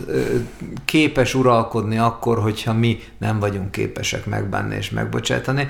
[0.85, 5.67] képes uralkodni akkor, hogyha mi nem vagyunk képesek megbánni és megbocsátani.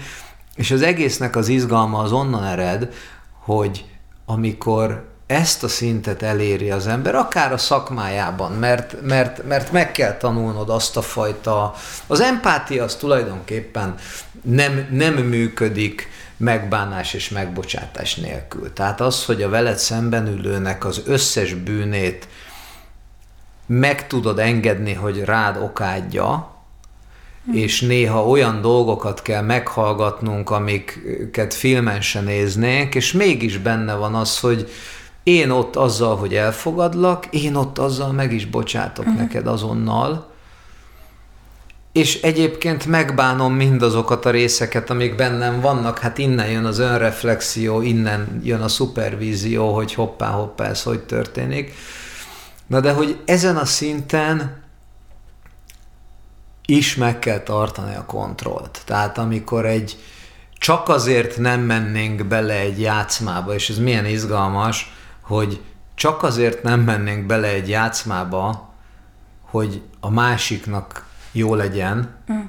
[0.55, 2.93] És az egésznek az izgalma az onnan ered,
[3.39, 3.85] hogy
[4.25, 10.17] amikor ezt a szintet eléri az ember, akár a szakmájában, mert, mert, mert meg kell
[10.17, 11.75] tanulnod azt a fajta,
[12.07, 13.95] az empátia az tulajdonképpen
[14.41, 18.73] nem, nem működik megbánás és megbocsátás nélkül.
[18.73, 22.27] Tehát az, hogy a veled szemben ülőnek az összes bűnét
[23.65, 26.55] meg tudod engedni, hogy rád okádja,
[27.45, 27.53] hm.
[27.53, 34.39] és néha olyan dolgokat kell meghallgatnunk, amiket filmen se néznénk, és mégis benne van az,
[34.39, 34.71] hogy,
[35.23, 39.21] én ott azzal, hogy elfogadlak, én ott azzal meg is bocsátok uh-huh.
[39.21, 40.29] neked azonnal,
[41.91, 48.41] és egyébként megbánom mindazokat a részeket, amik bennem vannak, hát innen jön az önreflexió, innen
[48.43, 51.73] jön a szupervízió, hogy hoppá, hoppá, ez hogy történik.
[52.67, 54.63] Na de hogy ezen a szinten
[56.65, 58.81] is meg kell tartani a kontrollt.
[58.85, 59.97] Tehát amikor egy
[60.57, 64.93] csak azért nem mennénk bele egy játszmába, és ez milyen izgalmas,
[65.31, 65.61] hogy
[65.95, 68.69] csak azért nem mennénk bele egy játszmába,
[69.41, 72.39] hogy a másiknak jó legyen, mm.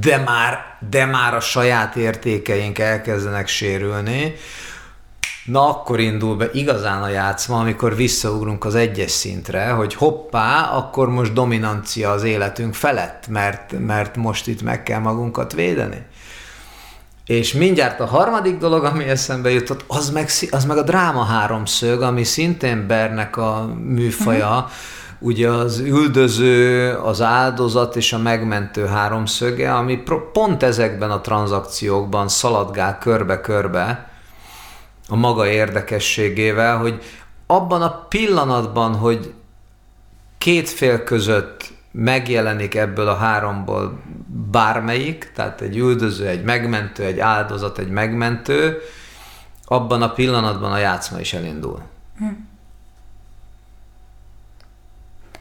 [0.00, 0.58] de, már,
[0.90, 4.34] de már a saját értékeink elkezdenek sérülni,
[5.44, 11.08] na akkor indul be igazán a játszma, amikor visszaugrunk az egyes szintre, hogy hoppá, akkor
[11.08, 16.06] most dominancia az életünk felett, mert, mert most itt meg kell magunkat védeni.
[17.26, 22.02] És mindjárt a harmadik dolog, ami eszembe jutott, az meg, az meg a dráma háromszög,
[22.02, 24.70] ami szintén Bernek a műfaja, uh-huh.
[25.18, 32.98] ugye az üldöző, az áldozat és a megmentő háromszöge, ami pont ezekben a tranzakciókban szaladgál
[32.98, 34.10] körbe-körbe
[35.08, 37.02] a maga érdekességével, hogy
[37.46, 39.32] abban a pillanatban, hogy
[40.38, 44.00] két fél között megjelenik ebből a háromból
[44.50, 48.78] bármelyik, tehát egy üldöző, egy megmentő, egy áldozat, egy megmentő,
[49.64, 51.82] abban a pillanatban a játszma is elindul.
[52.18, 52.26] Hm.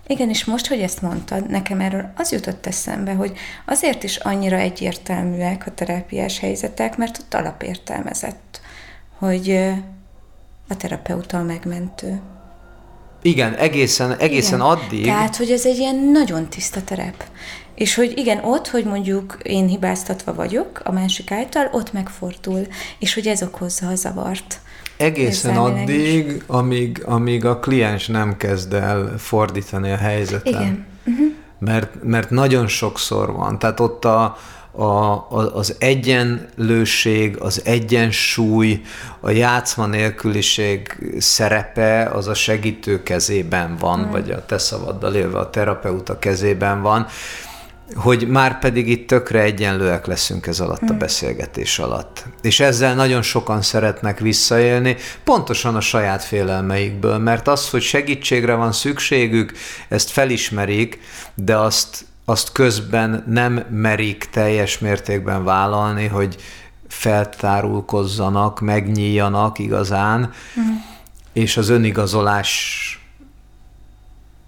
[0.08, 4.56] Igen, és most, hogy ezt mondtad, nekem erről az jutott eszembe, hogy azért is annyira
[4.56, 8.62] egyértelműek a terápiás helyzetek, mert ott alapértelmezett,
[9.18, 9.52] hogy
[10.68, 12.22] a terapeuta a megmentő.
[13.22, 14.72] Igen, egészen, egészen igen.
[14.72, 15.04] addig.
[15.04, 17.24] Tehát, hogy ez egy ilyen nagyon tiszta terep.
[17.76, 22.68] És hogy igen, ott, hogy mondjuk én hibáztatva vagyok a másik által, ott megfordul,
[23.00, 24.60] és hogy ez okozza a zavart.
[24.98, 30.62] Egészen addig, amíg, amíg a kliens nem kezd el fordítani a helyzeten.
[30.62, 30.86] Igen.
[31.06, 31.26] Uh-huh.
[31.60, 33.60] Mert, mert nagyon sokszor van.
[33.60, 34.38] Tehát ott a,
[34.72, 38.82] a, a, az egyenlőség, az egyensúly,
[39.20, 44.12] a játszma nélküliség szerepe az a segítő kezében van, mm.
[44.12, 47.08] vagy a te szavaddal élve a terapeuta kezében van,
[47.96, 50.98] hogy már pedig itt tökre egyenlőek leszünk ez alatt a mm.
[50.98, 52.26] beszélgetés alatt.
[52.42, 58.72] És ezzel nagyon sokan szeretnek visszaélni, pontosan a saját félelmeikből, mert az, hogy segítségre van
[58.72, 59.52] szükségük,
[59.90, 61.00] ezt felismerik,
[61.36, 66.36] de azt azt közben nem merik teljes mértékben vállalni, hogy
[66.88, 70.75] feltárulkozzanak, megnyíljanak igazán, uh-huh.
[71.34, 72.96] és az önigazolás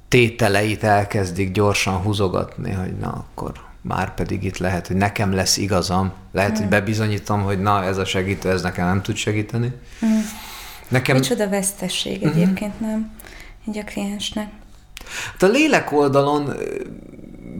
[0.07, 6.11] tételeit elkezdik gyorsan húzogatni, hogy na akkor már pedig itt lehet, hogy nekem lesz igazam,
[6.31, 6.67] lehet, uh-huh.
[6.67, 9.73] hogy bebizonyítom, hogy na ez a segítő, ez nekem nem tud segíteni.
[10.01, 10.19] Uh-huh.
[10.87, 11.17] Nekem...
[11.17, 12.89] Micsoda vesztesség egyébként, uh-huh.
[12.89, 13.11] nem?
[13.67, 14.49] Így a kliensnek.
[15.31, 16.53] Hát a lélek oldalon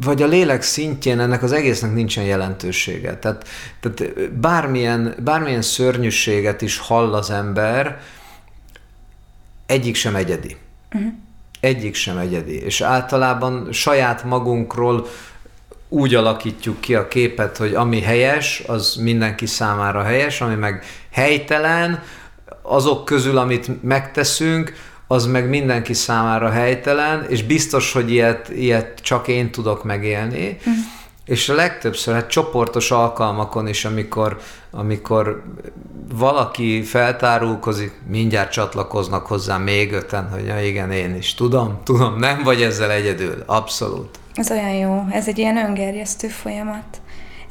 [0.03, 3.17] vagy a lélek szintjén ennek az egésznek nincsen jelentősége.
[3.17, 3.47] Tehát,
[3.79, 7.99] tehát bármilyen, bármilyen szörnyűséget is hall az ember,
[9.65, 10.57] egyik sem egyedi.
[10.93, 11.11] Uh-huh.
[11.59, 12.61] Egyik sem egyedi.
[12.63, 15.07] És általában saját magunkról
[15.89, 22.03] úgy alakítjuk ki a képet, hogy ami helyes, az mindenki számára helyes, ami meg helytelen,
[22.61, 24.73] azok közül, amit megteszünk,
[25.13, 30.57] az meg mindenki számára helytelen, és biztos, hogy ilyet, ilyet csak én tudok megélni.
[30.69, 30.73] Mm.
[31.25, 34.39] És a legtöbbször, hát csoportos alkalmakon is, amikor,
[34.71, 35.43] amikor
[36.13, 42.43] valaki feltárulkozik, mindjárt csatlakoznak hozzá még öten, hogy ja, igen, én is tudom, tudom, nem
[42.43, 44.19] vagy ezzel egyedül, abszolút.
[44.33, 47.01] Ez olyan jó, ez egy ilyen öngerjesztő folyamat.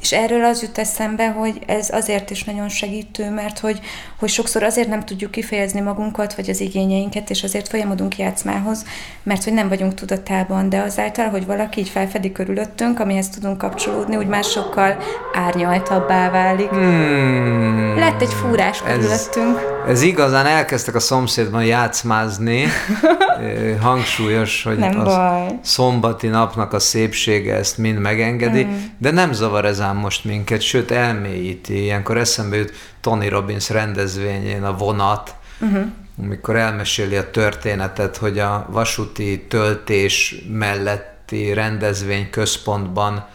[0.03, 3.79] És erről az jut eszembe, hogy ez azért is nagyon segítő, mert hogy,
[4.19, 8.85] hogy sokszor azért nem tudjuk kifejezni magunkat, vagy az igényeinket, és azért folyamodunk játszmához,
[9.23, 14.15] mert hogy nem vagyunk tudatában, de azáltal, hogy valaki így felfedi körülöttünk, amihez tudunk kapcsolódni,
[14.15, 14.97] úgy másokkal
[15.33, 16.69] árnyaltabbá válik.
[16.69, 17.95] Hmm.
[17.97, 19.57] Lett egy fúrás körülöttünk.
[19.57, 22.65] Ez, ez igazán elkezdtek a szomszédban játszmázni,
[23.81, 25.59] hangsúlyos, hogy nem az baj.
[25.61, 28.95] szombati napnak a szépsége ezt mind megengedi, hmm.
[28.97, 31.81] de nem zavar ez ám most minket, sőt elmélyíti.
[31.81, 35.85] Ilyenkor eszembe jut Tony Robbins rendezvényén a vonat, uh-huh.
[36.23, 43.25] amikor elmeséli a történetet, hogy a vasúti töltés melletti rendezvény központban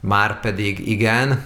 [0.00, 1.44] már pedig igen,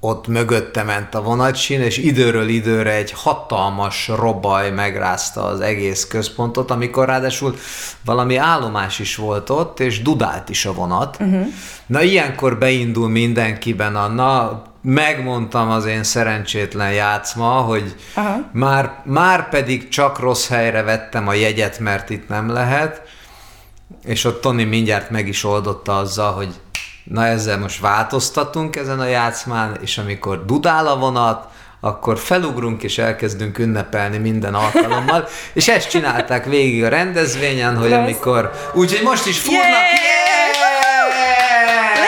[0.00, 6.70] ott mögötte ment a vonatsín, és időről időre egy hatalmas robaj megrázta az egész központot,
[6.70, 7.54] amikor ráadásul
[8.04, 11.16] valami állomás is volt ott, és dudált is a vonat.
[11.20, 11.46] Uh-huh.
[11.86, 18.44] Na ilyenkor beindul mindenkiben a, na megmondtam az én szerencsétlen játszma, hogy uh-huh.
[18.52, 23.02] már, már pedig csak rossz helyre vettem a jegyet, mert itt nem lehet,
[24.04, 26.54] és ott Tony mindjárt meg is oldotta azzal, hogy
[27.08, 31.46] na ezzel most változtatunk ezen a játszmán, és amikor dudál a vonat,
[31.80, 38.50] akkor felugrunk és elkezdünk ünnepelni minden alkalommal, és ezt csinálták végig a rendezvényen, hogy amikor,
[38.74, 39.82] úgyhogy most is fúrnak, yeah!
[39.82, 40.18] yeah!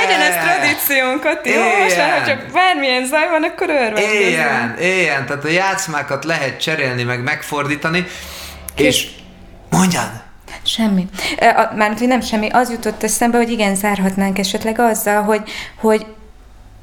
[0.02, 1.82] Legyen ez tradíciónkat, jó?
[1.82, 4.12] Most már, csak bármilyen zaj van, akkor örvendezünk.
[4.12, 8.06] Éljen, éljen, tehát a játszmákat lehet cserélni, meg megfordítani,
[8.76, 9.08] és, és
[9.70, 10.29] mondjad!
[10.62, 11.08] Semmi.
[11.76, 12.48] Mármint, hogy nem semmi.
[12.48, 15.42] Az jutott eszembe, hogy igen, zárhatnánk esetleg azzal, hogy,
[15.76, 16.06] hogy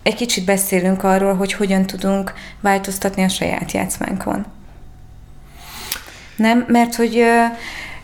[0.04, 4.46] egy kicsit beszélünk arról, hogy hogyan tudunk változtatni a saját játszmánkon.
[6.36, 6.66] Nem?
[6.68, 7.24] Mert hogy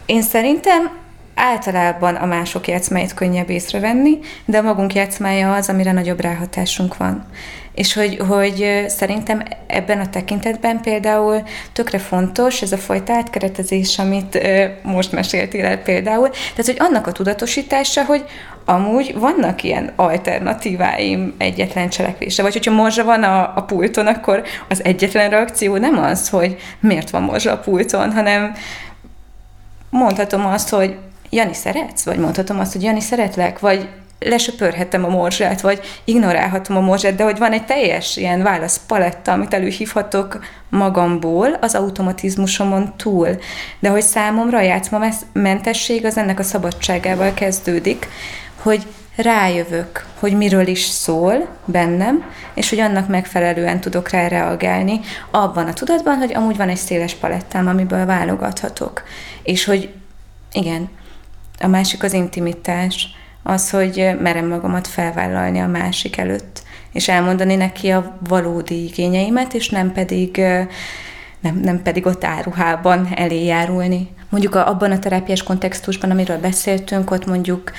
[0.06, 0.92] én szerintem
[1.36, 7.26] általában a mások játszmáit könnyebb észrevenni, de a magunk játszmája az, amire nagyobb ráhatásunk van.
[7.74, 11.44] És hogy, hogy szerintem ebben a tekintetben például
[11.74, 14.40] tökre fontos ez a fajta átkeretezés, amit
[14.84, 18.26] most meséltél el például, tehát hogy annak a tudatosítása, hogy
[18.66, 24.84] amúgy vannak ilyen alternatíváim egyetlen cselekvése, vagy hogyha morzsa van a, a pulton, akkor az
[24.84, 28.54] egyetlen reakció nem az, hogy miért van morzsa a pulton, hanem
[29.90, 30.96] mondhatom azt, hogy
[31.30, 32.06] Jani szeretsz?
[32.06, 33.60] Vagy mondhatom azt, hogy Jani szeretlek?
[33.60, 33.90] Vagy
[34.26, 39.54] lesöpörhetem a morzsát, vagy ignorálhatom a morzsát, de hogy van egy teljes ilyen válaszpaletta, amit
[39.54, 43.28] előhívhatok magamból, az automatizmusomon túl.
[43.80, 48.08] De hogy számomra a játszmamentesség az ennek a szabadságával kezdődik,
[48.62, 55.00] hogy rájövök, hogy miről is szól bennem, és hogy annak megfelelően tudok rá reagálni,
[55.32, 59.04] abban a tudatban, hogy amúgy van egy széles palettám, amiből válogathatok.
[59.44, 59.94] És hogy
[60.52, 60.90] igen,
[61.60, 63.08] a másik az intimitás,
[63.44, 69.70] az, hogy merem magamat felvállalni a másik előtt, és elmondani neki a valódi igényeimet, és
[69.70, 70.42] nem pedig
[71.40, 73.54] nem, nem pedig ott áruhában elé.
[74.30, 77.72] Mondjuk abban a terápiás kontextusban, amiről beszéltünk, ott mondjuk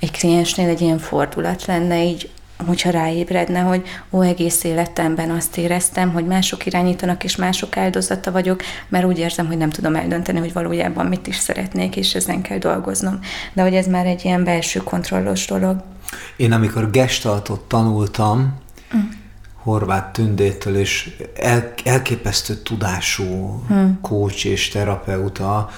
[0.00, 2.30] egy kliensnél egy ilyen fordulat lenne így
[2.64, 8.62] hogyha ráébredne, hogy ó, egész életemben azt éreztem, hogy mások irányítanak, és mások áldozata vagyok,
[8.88, 12.58] mert úgy érzem, hogy nem tudom eldönteni, hogy valójában mit is szeretnék, és ezen kell
[12.58, 13.18] dolgoznom.
[13.52, 15.82] De hogy ez már egy ilyen belső kontrollos dolog.
[16.36, 18.58] Én amikor gestaltot tanultam,
[18.96, 19.00] mm.
[19.54, 23.90] Horváth Tündétől, és el, elképesztő tudású mm.
[24.00, 25.70] coach és terapeuta,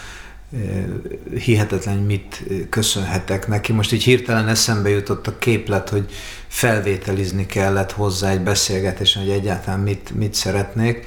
[1.38, 3.72] hihetetlen, mit köszönhetek neki.
[3.72, 6.10] Most így hirtelen eszembe jutott a képlet, hogy
[6.46, 11.06] felvételizni kellett hozzá egy beszélgetésen, hogy egyáltalán mit, mit szeretnék,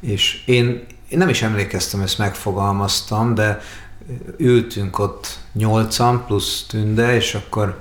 [0.00, 3.60] és én, én nem is emlékeztem, ezt megfogalmaztam, de
[4.36, 7.80] ültünk ott nyolcan plusz tünde, és akkor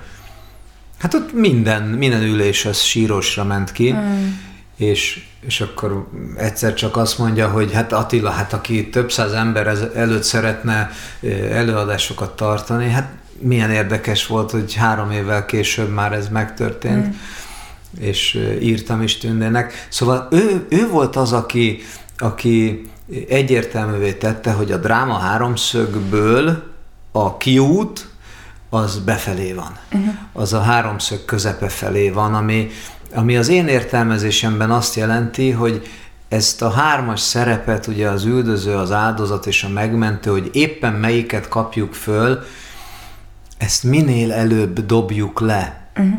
[1.00, 4.30] hát ott minden, minden ülés az sírosra ment ki, mm.
[4.78, 6.08] És és akkor
[6.38, 10.90] egyszer csak azt mondja, hogy hát Attila, hát aki több száz ember előtt szeretne
[11.52, 17.12] előadásokat tartani, hát milyen érdekes volt, hogy három évvel később már ez megtörtént, mm.
[18.00, 19.88] és írtam is Tündének.
[19.90, 21.82] Szóval ő, ő volt az, aki,
[22.18, 22.86] aki
[23.30, 26.64] egyértelművé tette, hogy a dráma háromszögből
[27.12, 28.08] a kiút
[28.70, 29.78] az befelé van.
[29.94, 30.14] Uh-huh.
[30.34, 32.70] Az a háromszög közepe felé van, ami,
[33.14, 35.88] ami az én értelmezésemben azt jelenti, hogy
[36.30, 41.48] ezt a hármas szerepet, ugye az üldöző, az áldozat és a megmentő, hogy éppen melyiket
[41.48, 42.44] kapjuk föl,
[43.58, 45.88] ezt minél előbb dobjuk le.
[45.98, 46.14] Uh-huh.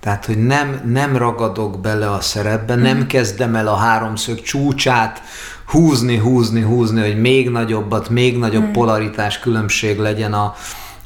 [0.00, 2.88] Tehát, hogy nem, nem ragadok bele a szerepbe, uh-huh.
[2.88, 5.22] nem kezdem el a háromszög csúcsát
[5.66, 8.74] húzni, húzni, húzni, hogy még nagyobbat, még nagyobb uh-huh.
[8.74, 10.54] polaritás különbség legyen a,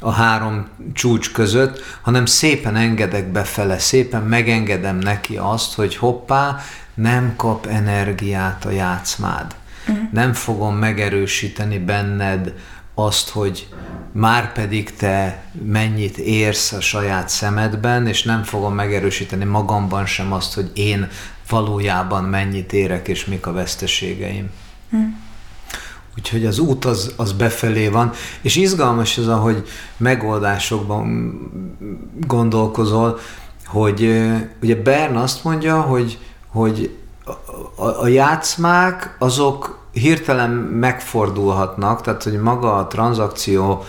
[0.03, 6.57] a három csúcs között, hanem szépen engedek befele, szépen megengedem neki azt, hogy hoppá,
[6.93, 9.55] nem kap energiát a játszmád.
[9.87, 10.11] Uh-huh.
[10.11, 12.53] Nem fogom megerősíteni benned
[12.93, 13.67] azt, hogy
[14.11, 20.53] már pedig te mennyit érsz a saját szemedben, és nem fogom megerősíteni magamban sem azt,
[20.53, 21.09] hogy én
[21.49, 24.49] valójában mennyit érek, és mik a veszteségeim.
[24.91, 25.09] Uh-huh.
[26.17, 31.39] Úgyhogy az út az, az befelé van, és izgalmas az, ahogy megoldásokban
[32.27, 33.19] gondolkozol,
[33.65, 34.21] hogy
[34.61, 36.95] ugye Bern azt mondja, hogy, hogy
[37.25, 37.31] a,
[37.81, 43.83] a, a játszmák azok hirtelen megfordulhatnak, tehát hogy maga a tranzakció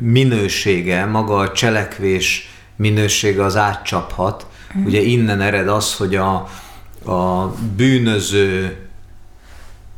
[0.00, 4.46] minősége, maga a cselekvés minősége az átcsaphat.
[4.78, 4.84] Mm.
[4.84, 6.48] Ugye innen ered az, hogy a,
[7.04, 8.76] a bűnöző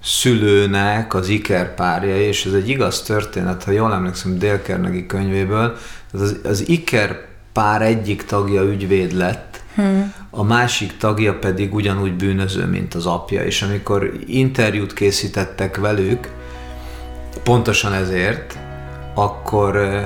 [0.02, 5.76] szülőnek az ikerpárja, és ez egy igaz történet, ha jól emlékszem Dale Carnegie könyvéből,
[6.12, 10.14] az, az iker pár egyik tagja ügyvéd lett, hmm.
[10.30, 16.30] a másik tagja pedig ugyanúgy bűnöző, mint az apja, és amikor interjút készítettek velük,
[17.42, 18.58] pontosan ezért,
[19.14, 20.04] akkor,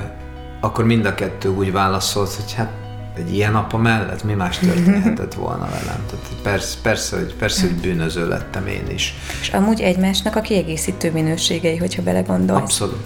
[0.61, 2.71] akkor mind a kettő úgy válaszolt, hogy hát
[3.17, 6.05] egy ilyen apa mellett mi más történhetett volna velem?
[6.09, 9.13] Tehát persze, persze, hogy, persze, hogy bűnöző lettem én is.
[9.41, 12.61] És amúgy egymásnak a kiegészítő minőségei, hogyha belegondolsz.
[12.61, 13.05] Abszolút.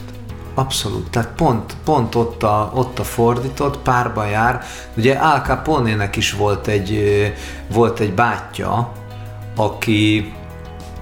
[0.53, 1.09] Abszolút.
[1.09, 4.63] Tehát pont, pont ott, a, ott a fordított, párba jár.
[4.95, 7.03] Ugye Al capone is volt egy,
[7.73, 8.91] volt egy bátyja,
[9.55, 10.33] aki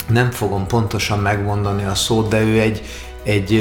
[0.07, 2.81] nem fogom pontosan megmondani a szót, de ő egy,
[3.23, 3.51] egy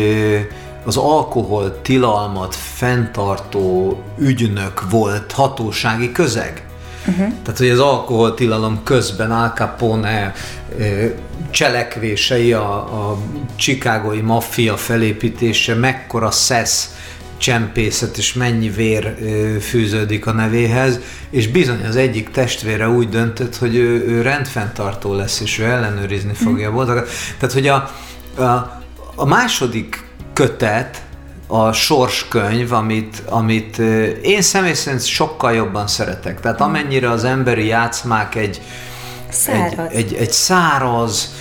[0.89, 6.67] az alkohol tilalmat fenntartó ügynök volt hatósági közeg.
[7.07, 7.33] Uh-huh.
[7.43, 10.33] Tehát, hogy az alkoholtilalom közben Al Capone
[11.51, 13.19] cselekvései, a, a
[13.57, 16.97] csikágoi maffia felépítése, mekkora szesz
[17.37, 19.15] csempészet és mennyi vér
[19.61, 25.41] fűződik a nevéhez, és bizony az egyik testvére úgy döntött, hogy ő, ő rendfenntartó lesz,
[25.41, 27.09] és ő ellenőrizni fogja a boldogat.
[27.39, 27.91] Tehát, hogy a,
[28.43, 28.83] a,
[29.15, 30.07] a második
[30.39, 31.03] kötet,
[31.47, 33.79] a sorskönyv, amit, amit
[34.23, 36.41] én személy szerint sokkal jobban szeretek.
[36.41, 38.61] Tehát amennyire az emberi játszmák egy
[39.29, 41.35] száraz, egy, egy, egy száraz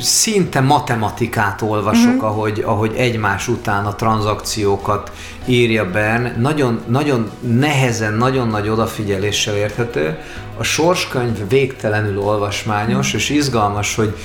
[0.00, 2.24] szinte matematikát olvasok, uh-huh.
[2.24, 5.12] ahogy, ahogy egymás után a tranzakciókat
[5.46, 6.40] írja Bern.
[6.40, 10.18] Nagyon, nagyon nehezen, nagyon nagy odafigyeléssel érthető.
[10.56, 13.20] A sorskönyv végtelenül olvasmányos, uh-huh.
[13.20, 14.16] és izgalmas, hogy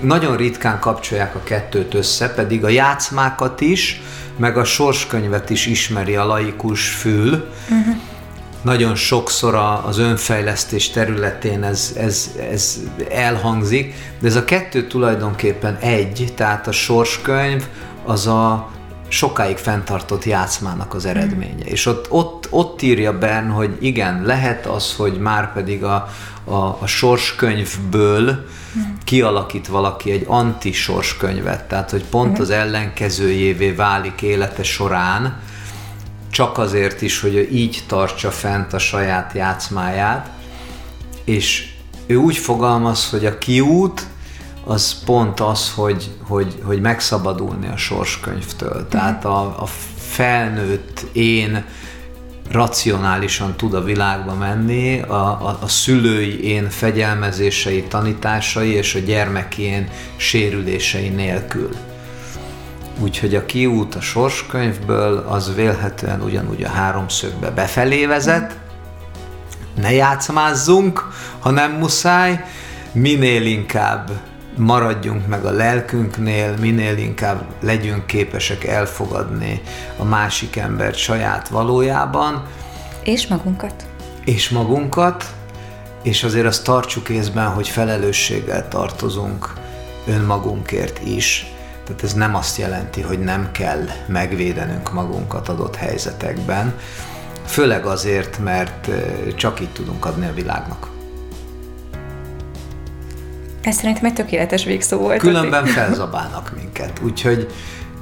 [0.00, 4.00] nagyon ritkán kapcsolják a kettőt össze, pedig a játszmákat is,
[4.36, 7.30] meg a sorskönyvet is ismeri a laikus fül.
[7.30, 7.96] Uh-huh.
[8.62, 12.78] Nagyon sokszor az önfejlesztés területén ez, ez, ez
[13.10, 17.66] elhangzik, de ez a kettő tulajdonképpen egy, tehát a sorskönyv
[18.04, 18.70] az a
[19.08, 21.64] sokáig fenntartott játszmának az eredménye.
[21.64, 21.66] Mm.
[21.66, 26.08] És ott, ott, ott írja Bern, hogy igen, lehet az, hogy már pedig a,
[26.46, 28.46] a, a sorskönyvből
[29.04, 32.40] kialakít valaki egy anti-sorskönyvet, tehát hogy pont mhm.
[32.40, 35.40] az ellenkezőjévé válik élete során,
[36.30, 40.30] csak azért is, hogy így tartsa fent a saját játszmáját,
[41.24, 41.74] és
[42.06, 44.06] ő úgy fogalmaz, hogy a kiút
[44.64, 48.80] az pont az, hogy, hogy, hogy megszabadulni a sorskönyvtől.
[48.80, 48.88] Mhm.
[48.88, 49.66] Tehát a, a
[49.96, 51.64] felnőtt én
[52.50, 59.62] racionálisan tud a világba menni, a, a, a szülői én fegyelmezései, tanításai és a gyermeki
[59.62, 61.68] én sérülései nélkül.
[62.98, 68.58] Úgyhogy a kiút a sorskönyvből az vélhetően ugyanúgy a háromszögbe befelé vezet,
[69.80, 72.44] ne játszmázzunk, ha nem muszáj,
[72.92, 74.10] minél inkább
[74.56, 79.60] maradjunk meg a lelkünknél, minél inkább legyünk képesek elfogadni
[79.96, 82.46] a másik embert saját valójában.
[83.04, 83.86] És magunkat.
[84.24, 85.24] És magunkat,
[86.02, 89.52] és azért azt tartsuk észben, hogy felelősséggel tartozunk
[90.06, 91.46] önmagunkért is.
[91.84, 96.74] Tehát ez nem azt jelenti, hogy nem kell megvédenünk magunkat adott helyzetekben,
[97.44, 98.90] főleg azért, mert
[99.36, 100.95] csak így tudunk adni a világnak.
[103.66, 105.18] Ez szerintem egy tökéletes végszó volt.
[105.18, 107.00] Különben felzabálnak minket.
[107.04, 107.46] Úgyhogy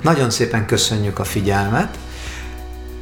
[0.03, 1.99] nagyon szépen köszönjük a figyelmet,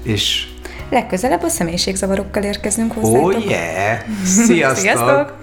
[0.03, 0.47] és
[0.91, 3.25] legközelebb a személyiségzavarokkal érkezünk hozzátok.
[3.25, 3.99] Oh yeah!
[4.25, 4.83] Sziasztok!
[4.83, 5.37] Sziasztok!